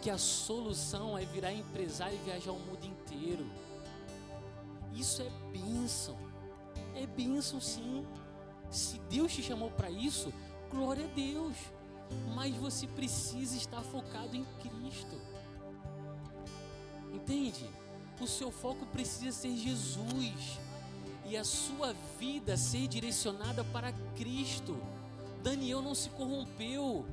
que 0.03 0.11
a 0.11 0.19
solução 0.19 1.17
é 1.17 1.25
virar 1.25 1.53
empresário 1.53 2.19
e 2.21 2.25
viajar 2.25 2.53
o 2.53 2.59
mundo 2.59 2.85
inteiro. 2.85 3.51
Isso 4.93 5.23
é 5.23 5.31
bênção. 5.51 6.19
É 6.95 7.07
bênção 7.07 7.59
sim. 7.59 8.07
Se 8.71 8.99
Deus 9.09 9.33
te 9.33 9.43
chamou 9.43 9.71
para 9.71 9.91
isso, 9.91 10.31
glória 10.71 11.05
a 11.05 11.15
Deus. 11.15 11.57
Mas 12.35 12.55
você 12.57 12.87
precisa 12.87 13.57
estar 13.57 13.81
focado 13.81 14.37
em 14.37 14.45
Cristo. 14.61 15.32
Entende? 17.23 17.71
O 18.21 18.27
seu 18.27 18.51
foco 18.51 18.85
precisa 18.87 19.31
ser 19.31 19.57
Jesus 19.57 20.59
e 21.25 21.37
a 21.37 21.45
sua 21.45 21.95
vida 22.19 22.57
ser 22.57 22.89
direcionada 22.89 23.63
para 23.63 23.93
Cristo. 24.17 24.77
Daniel 25.41 25.81
não 25.81 25.95
se 25.95 26.11
corrompeu 26.11 27.07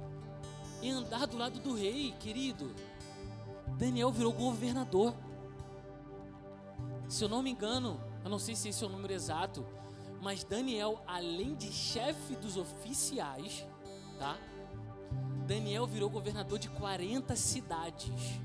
em 0.82 0.92
andar 0.92 1.28
do 1.28 1.38
lado 1.38 1.60
do 1.60 1.76
rei, 1.76 2.12
querido. 2.20 2.74
Daniel 3.78 4.12
virou 4.12 4.34
governador. 4.34 5.14
Se 7.08 7.24
eu 7.24 7.30
não 7.30 7.44
me 7.44 7.52
engano, 7.52 8.02
eu 8.24 8.32
não 8.32 8.40
sei 8.40 8.56
se 8.56 8.70
esse 8.70 8.84
é 8.84 8.88
o 8.88 8.90
número 8.90 9.14
exato, 9.14 9.64
mas 10.22 10.44
Daniel, 10.44 11.04
além 11.06 11.54
de 11.54 11.72
chefe 11.72 12.36
dos 12.36 12.58
oficiais, 12.58 13.66
tá? 14.18 14.38
Daniel 15.46 15.86
virou 15.86 16.10
governador 16.10 16.58
de 16.58 16.68
40 16.70 17.36
cidades. 17.36 18.40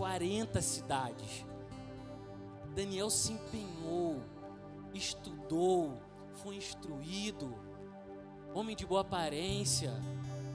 De 0.00 0.06
40 0.06 0.62
cidades. 0.62 1.44
Daniel 2.74 3.10
se 3.10 3.34
empenhou, 3.34 4.22
estudou, 4.94 6.00
foi 6.36 6.56
instruído, 6.56 7.54
homem 8.54 8.74
de 8.74 8.86
boa 8.86 9.02
aparência, 9.02 9.92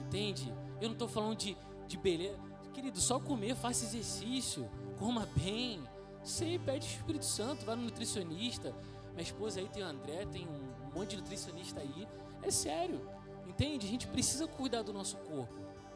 entende? 0.04 0.52
Eu 0.82 0.88
não 0.88 0.94
estou 0.94 1.08
falando 1.08 1.38
de, 1.38 1.56
de 1.88 1.96
beleza. 1.96 2.40
Querido, 2.74 3.00
só 3.00 3.20
comer, 3.20 3.56
faça 3.56 3.86
exercício, 3.86 4.68
coma 4.98 5.30
bem. 5.36 5.80
Sei, 6.24 6.58
pede 6.58 6.88
o 6.88 6.90
Espírito 6.90 7.26
Santo, 7.26 7.66
vai 7.66 7.76
no 7.76 7.84
nutricionista. 7.84 8.74
Minha 9.12 9.22
esposa 9.22 9.60
aí 9.60 9.70
tem 9.70 9.84
o 9.84 9.86
André, 9.86 10.26
tem 10.26 10.48
um 10.48 10.98
monte 10.98 11.12
de 11.12 11.18
nutricionista 11.18 11.82
aí. 11.82 12.08
É 12.42 12.50
sério, 12.50 13.00
entende? 13.46 13.86
A 13.86 13.90
gente 13.92 14.08
precisa 14.08 14.48
cuidar 14.48 14.82
do 14.82 14.92
nosso 14.92 15.18
corpo. 15.18 15.54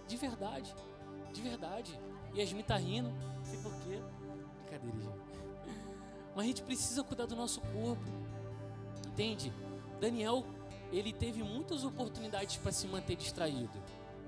De 0.07 0.15
verdade, 0.17 0.71
de 1.33 1.41
verdade. 1.41 1.99
E 2.33 2.39
Yasmin 2.39 2.63
tá 2.63 2.77
rindo, 2.77 3.11
sei 3.49 3.59
porquê. 3.59 4.01
Brincadeira, 4.61 4.97
gente. 4.97 5.29
Mas 6.35 6.45
a 6.45 6.47
gente 6.47 6.63
precisa 6.63 7.03
cuidar 7.03 7.25
do 7.25 7.35
nosso 7.35 7.61
corpo. 7.61 8.03
Entende? 9.07 9.51
Daniel, 9.99 10.45
ele 10.91 11.11
teve 11.11 11.43
muitas 11.43 11.83
oportunidades 11.83 12.57
para 12.57 12.71
se 12.71 12.87
manter 12.87 13.15
distraído. 13.15 13.81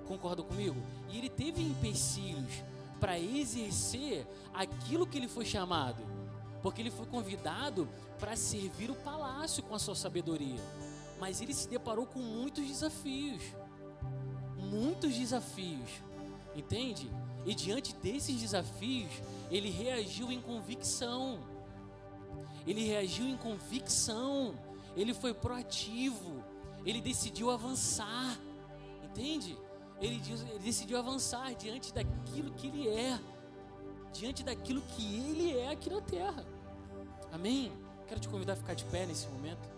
Concorda 0.07 0.43
comigo? 0.43 0.75
E 1.09 1.17
ele 1.17 1.29
teve 1.29 1.61
empecilhos 1.61 2.63
para 2.99 3.17
exercer 3.17 4.27
aquilo 4.53 5.07
que 5.07 5.17
ele 5.17 5.27
foi 5.27 5.45
chamado. 5.45 6.03
Porque 6.61 6.81
ele 6.81 6.91
foi 6.91 7.05
convidado 7.05 7.87
para 8.19 8.35
servir 8.35 8.91
o 8.91 8.95
palácio 8.95 9.63
com 9.63 9.73
a 9.73 9.79
sua 9.79 9.95
sabedoria. 9.95 10.59
Mas 11.19 11.41
ele 11.41 11.53
se 11.53 11.67
deparou 11.67 12.05
com 12.05 12.19
muitos 12.19 12.67
desafios. 12.67 13.41
Muitos 14.57 15.15
desafios. 15.15 15.89
Entende? 16.55 17.09
E 17.45 17.55
diante 17.55 17.95
desses 17.95 18.39
desafios, 18.39 19.11
ele 19.49 19.69
reagiu 19.69 20.31
em 20.31 20.41
convicção 20.41 21.39
ele 22.65 22.85
reagiu 22.85 23.27
em 23.27 23.37
convicção, 23.37 24.53
ele 24.95 25.13
foi 25.13 25.33
proativo, 25.33 26.43
ele 26.85 27.01
decidiu 27.01 27.49
avançar, 27.49 28.37
entende? 29.03 29.57
Ele, 29.99 30.21
ele 30.29 30.59
decidiu 30.59 30.97
avançar 30.97 31.53
diante 31.55 31.93
daquilo 31.93 32.51
que 32.53 32.67
ele 32.67 32.87
é, 32.87 33.19
diante 34.13 34.43
daquilo 34.43 34.81
que 34.81 35.15
ele 35.15 35.57
é 35.57 35.71
aqui 35.71 35.89
na 35.89 36.01
terra, 36.01 36.45
amém? 37.31 37.71
Quero 38.07 38.19
te 38.19 38.29
convidar 38.29 38.53
a 38.53 38.57
ficar 38.57 38.73
de 38.73 38.85
pé 38.85 39.05
nesse 39.05 39.27
momento. 39.27 39.69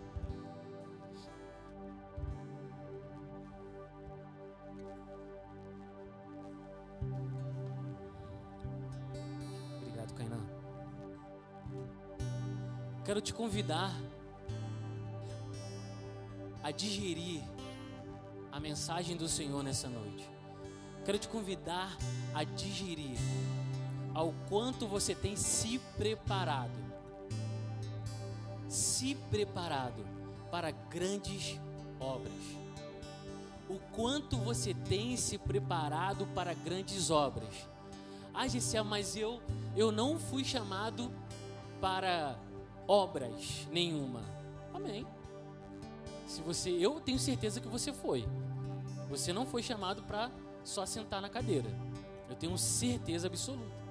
Quero 13.14 13.22
te 13.22 13.32
convidar 13.32 13.94
a 16.64 16.72
digerir 16.72 17.44
a 18.50 18.58
mensagem 18.58 19.16
do 19.16 19.28
Senhor 19.28 19.62
nessa 19.62 19.88
noite. 19.88 20.28
Quero 21.04 21.16
te 21.16 21.28
convidar 21.28 21.96
a 22.34 22.42
digerir 22.42 23.16
ao 24.12 24.34
quanto 24.48 24.88
você 24.88 25.14
tem 25.14 25.36
se 25.36 25.78
preparado. 25.96 26.76
Se 28.68 29.14
preparado 29.30 30.04
para 30.50 30.72
grandes 30.72 31.60
obras. 32.00 32.32
O 33.68 33.78
quanto 33.92 34.36
você 34.38 34.74
tem 34.74 35.16
se 35.16 35.38
preparado 35.38 36.26
para 36.34 36.52
grandes 36.52 37.10
obras. 37.10 37.68
Ah, 38.34 38.48
Gisele, 38.48 38.82
mas 38.82 39.14
eu, 39.14 39.40
eu 39.76 39.92
não 39.92 40.18
fui 40.18 40.42
chamado 40.42 41.12
para 41.80 42.36
obras 42.86 43.66
nenhuma. 43.70 44.22
Amém. 44.72 45.06
Se 46.26 46.40
você, 46.42 46.70
eu 46.70 47.00
tenho 47.00 47.18
certeza 47.18 47.60
que 47.60 47.68
você 47.68 47.92
foi. 47.92 48.26
Você 49.08 49.32
não 49.32 49.46
foi 49.46 49.62
chamado 49.62 50.02
para 50.02 50.30
só 50.64 50.84
sentar 50.86 51.20
na 51.20 51.28
cadeira. 51.28 51.68
Eu 52.28 52.34
tenho 52.34 52.56
certeza 52.56 53.26
absoluta. 53.26 53.84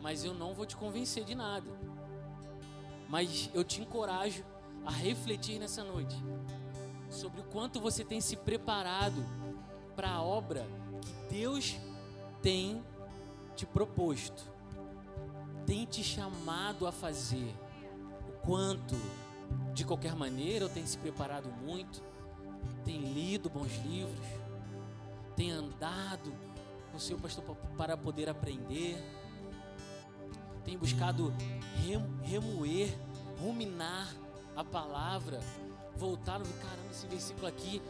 Mas 0.00 0.24
eu 0.24 0.34
não 0.34 0.54
vou 0.54 0.66
te 0.66 0.76
convencer 0.76 1.24
de 1.24 1.34
nada. 1.34 1.70
Mas 3.08 3.50
eu 3.54 3.64
te 3.64 3.80
encorajo 3.80 4.44
a 4.84 4.90
refletir 4.90 5.58
nessa 5.58 5.82
noite 5.82 6.16
sobre 7.10 7.40
o 7.40 7.44
quanto 7.44 7.80
você 7.80 8.04
tem 8.04 8.20
se 8.20 8.36
preparado 8.36 9.24
para 9.94 10.10
a 10.10 10.22
obra 10.22 10.66
que 11.00 11.34
Deus 11.34 11.76
tem 12.42 12.84
te 13.56 13.64
proposto, 13.64 14.50
tem 15.64 15.86
te 15.86 16.04
chamado 16.04 16.86
a 16.86 16.92
fazer 16.92 17.54
quanto, 18.46 18.94
de 19.74 19.84
qualquer 19.84 20.14
maneira, 20.14 20.64
eu 20.64 20.68
tenho 20.68 20.86
se 20.86 20.96
preparado 20.96 21.50
muito, 21.62 22.00
tenho 22.84 23.02
lido 23.02 23.50
bons 23.50 23.76
livros, 23.84 24.26
tenho 25.34 25.56
andado 25.56 26.32
com 26.90 26.96
o 26.96 27.00
seu 27.00 27.18
pastor 27.18 27.44
para 27.76 27.96
poder 27.96 28.28
aprender, 28.28 28.96
tenho 30.64 30.78
buscado 30.78 31.34
remoer, 32.24 32.96
ruminar 33.40 34.14
a 34.54 34.64
palavra, 34.64 35.40
voltar 35.96 36.40
caramba, 36.40 36.90
esse 36.90 37.06
versículo 37.06 37.46
aqui 37.46 37.82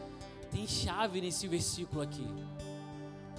tem 0.51 0.67
chave 0.67 1.21
nesse 1.21 1.47
versículo 1.47 2.01
aqui. 2.01 2.25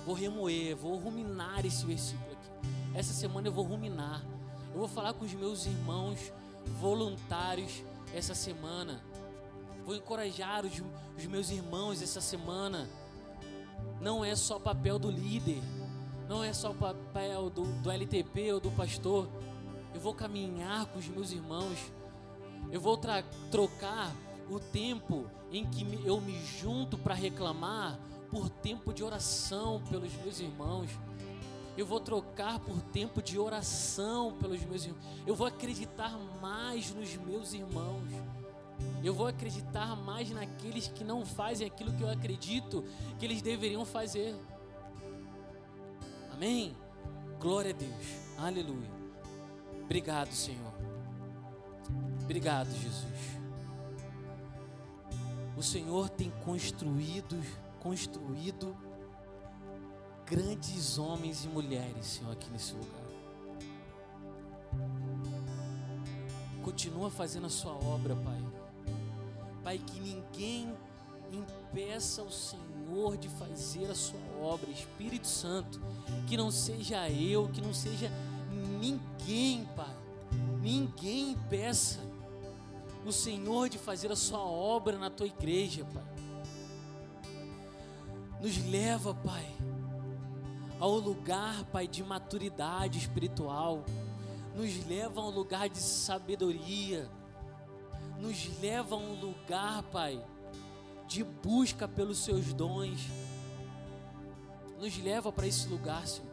Vou 0.04 0.14
remoer, 0.14 0.76
vou 0.76 0.96
ruminar 0.96 1.64
esse 1.66 1.84
versículo 1.84 2.32
aqui. 2.32 2.68
Essa 2.94 3.12
semana 3.12 3.48
eu 3.48 3.52
vou 3.52 3.64
ruminar. 3.64 4.24
Eu 4.72 4.78
vou 4.78 4.88
falar 4.88 5.12
com 5.14 5.24
os 5.24 5.32
meus 5.34 5.66
irmãos 5.66 6.32
voluntários 6.80 7.82
essa 8.14 8.34
semana. 8.34 9.02
Vou 9.84 9.96
encorajar 9.96 10.64
os, 10.64 10.82
os 11.16 11.26
meus 11.26 11.50
irmãos 11.50 12.02
essa 12.02 12.20
semana. 12.20 12.88
Não 14.00 14.24
é 14.24 14.34
só 14.36 14.58
papel 14.58 14.98
do 14.98 15.10
líder, 15.10 15.62
não 16.28 16.44
é 16.44 16.52
só 16.52 16.72
papel 16.72 17.50
do, 17.50 17.64
do 17.80 17.90
LTP 17.90 18.52
ou 18.52 18.60
do 18.60 18.70
pastor. 18.70 19.28
Eu 19.94 20.00
vou 20.00 20.14
caminhar 20.14 20.86
com 20.86 20.98
os 20.98 21.08
meus 21.08 21.32
irmãos. 21.32 21.92
Eu 22.70 22.80
vou 22.80 22.98
trocar 23.50 24.14
o 24.50 24.60
tempo 24.60 25.26
em 25.50 25.64
que 25.64 25.84
eu 26.04 26.20
me 26.20 26.38
junto 26.44 26.98
para 26.98 27.14
reclamar 27.14 27.98
por 28.30 28.50
tempo 28.50 28.92
de 28.92 29.02
oração 29.02 29.82
pelos 29.88 30.12
meus 30.16 30.38
irmãos. 30.40 30.90
Eu 31.78 31.86
vou 31.86 32.00
trocar 32.00 32.58
por 32.58 32.82
tempo 32.82 33.22
de 33.22 33.38
oração 33.38 34.36
pelos 34.40 34.60
meus 34.64 34.84
irmãos. 34.84 35.04
Eu 35.24 35.36
vou 35.36 35.46
acreditar 35.46 36.10
mais 36.42 36.92
nos 36.92 37.14
meus 37.14 37.52
irmãos. 37.52 38.02
Eu 39.04 39.14
vou 39.14 39.28
acreditar 39.28 39.94
mais 39.94 40.28
naqueles 40.28 40.88
que 40.88 41.04
não 41.04 41.24
fazem 41.24 41.68
aquilo 41.68 41.92
que 41.92 42.02
eu 42.02 42.10
acredito 42.10 42.84
que 43.16 43.24
eles 43.24 43.40
deveriam 43.40 43.84
fazer. 43.84 44.34
Amém? 46.32 46.76
Glória 47.38 47.70
a 47.70 47.74
Deus. 47.74 48.06
Aleluia. 48.36 48.90
Obrigado, 49.84 50.32
Senhor. 50.32 50.74
Obrigado, 52.24 52.72
Jesus. 52.72 53.38
O 55.56 55.62
Senhor 55.62 56.08
tem 56.08 56.32
construído, 56.44 57.40
construído 57.78 58.76
grandes 60.30 60.98
homens 60.98 61.44
e 61.44 61.48
mulheres, 61.48 62.06
Senhor, 62.06 62.32
aqui 62.32 62.50
nesse 62.50 62.74
lugar. 62.74 63.08
Continua 66.62 67.10
fazendo 67.10 67.46
a 67.46 67.50
sua 67.50 67.72
obra, 67.72 68.14
Pai. 68.14 68.44
Pai, 69.64 69.78
que 69.78 69.98
ninguém 70.00 70.74
impeça 71.32 72.22
o 72.22 72.30
Senhor 72.30 73.16
de 73.16 73.28
fazer 73.28 73.90
a 73.90 73.94
sua 73.94 74.20
obra, 74.40 74.70
Espírito 74.70 75.26
Santo, 75.26 75.80
que 76.26 76.36
não 76.36 76.50
seja 76.50 77.08
eu, 77.08 77.48
que 77.48 77.60
não 77.60 77.72
seja 77.72 78.10
ninguém, 78.80 79.64
Pai. 79.74 79.96
Ninguém 80.60 81.30
impeça 81.30 82.00
o 83.06 83.12
Senhor 83.12 83.70
de 83.70 83.78
fazer 83.78 84.12
a 84.12 84.16
sua 84.16 84.40
obra 84.40 84.98
na 84.98 85.08
tua 85.08 85.26
igreja, 85.26 85.86
Pai. 85.86 86.04
Nos 88.42 88.58
leva, 88.70 89.14
Pai, 89.14 89.56
ao 90.80 90.96
lugar, 90.96 91.64
Pai, 91.64 91.86
de 91.88 92.02
maturidade 92.02 92.98
espiritual, 92.98 93.84
nos 94.54 94.86
leva 94.86 95.20
a 95.20 95.26
um 95.26 95.30
lugar 95.30 95.68
de 95.68 95.78
sabedoria, 95.78 97.08
nos 98.20 98.48
leva 98.60 98.94
a 98.94 98.98
um 98.98 99.20
lugar, 99.20 99.82
Pai, 99.84 100.22
de 101.06 101.24
busca 101.24 101.88
pelos 101.88 102.18
seus 102.18 102.52
dons. 102.52 103.08
Nos 104.78 104.96
leva 104.98 105.32
para 105.32 105.46
esse 105.46 105.68
lugar, 105.68 106.06
Senhor. 106.06 106.28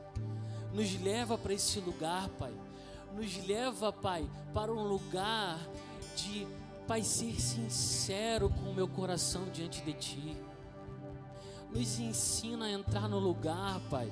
Nos 0.73 0.99
leva 1.01 1.37
para 1.37 1.53
esse 1.53 1.79
lugar, 1.79 2.29
Pai. 2.29 2.53
Nos 3.15 3.37
leva, 3.47 3.93
Pai, 3.93 4.29
para 4.53 4.71
um 4.73 4.83
lugar 4.83 5.57
de, 6.15 6.45
Pai, 6.85 7.01
ser 7.01 7.39
sincero 7.39 8.49
com 8.49 8.71
o 8.71 8.75
meu 8.75 8.87
coração 8.87 9.49
diante 9.51 9.81
de 9.81 9.93
Ti. 9.93 10.37
Nos 11.73 11.99
ensina 11.99 12.65
a 12.65 12.71
entrar 12.71 13.07
no 13.07 13.19
lugar, 13.19 13.79
Pai, 13.89 14.11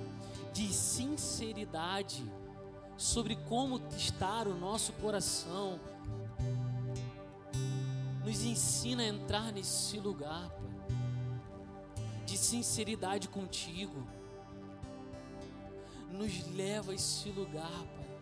de 0.53 0.71
sinceridade 0.71 2.23
sobre 2.95 3.35
como 3.35 3.81
estar 3.97 4.47
o 4.47 4.53
nosso 4.53 4.93
coração. 4.93 5.79
Nos 8.23 8.43
ensina 8.43 9.03
a 9.03 9.07
entrar 9.07 9.51
nesse 9.51 9.99
lugar, 9.99 10.49
Pai, 10.49 10.95
de 12.25 12.37
sinceridade 12.37 13.27
contigo. 13.27 14.07
Nos 16.11 16.47
leva 16.55 16.91
a 16.91 16.95
esse 16.95 17.29
lugar, 17.29 17.69
Pai. 17.69 18.19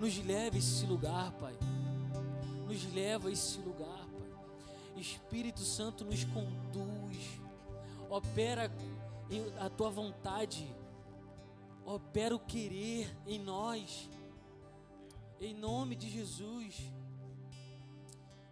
Nos 0.00 0.18
leva 0.24 0.56
a 0.56 0.58
esse 0.58 0.84
lugar, 0.84 1.32
Pai. 1.32 1.56
Nos 2.66 2.92
leva 2.92 3.28
a 3.28 3.32
esse 3.32 3.58
lugar, 3.60 3.86
Pai. 3.88 5.00
Espírito 5.00 5.60
Santo 5.60 6.04
nos 6.04 6.24
conduz. 6.24 7.40
Opera 8.10 8.70
a 9.58 9.70
tua 9.70 9.88
vontade 9.88 10.68
opera 11.84 12.34
o 12.34 12.40
querer 12.40 13.14
em 13.26 13.38
nós, 13.38 14.08
em 15.40 15.54
nome 15.54 15.96
de 15.96 16.08
Jesus, 16.08 16.92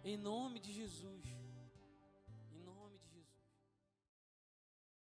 em 0.03 0.17
nome 0.17 0.59
de 0.59 0.73
Jesus. 0.73 1.10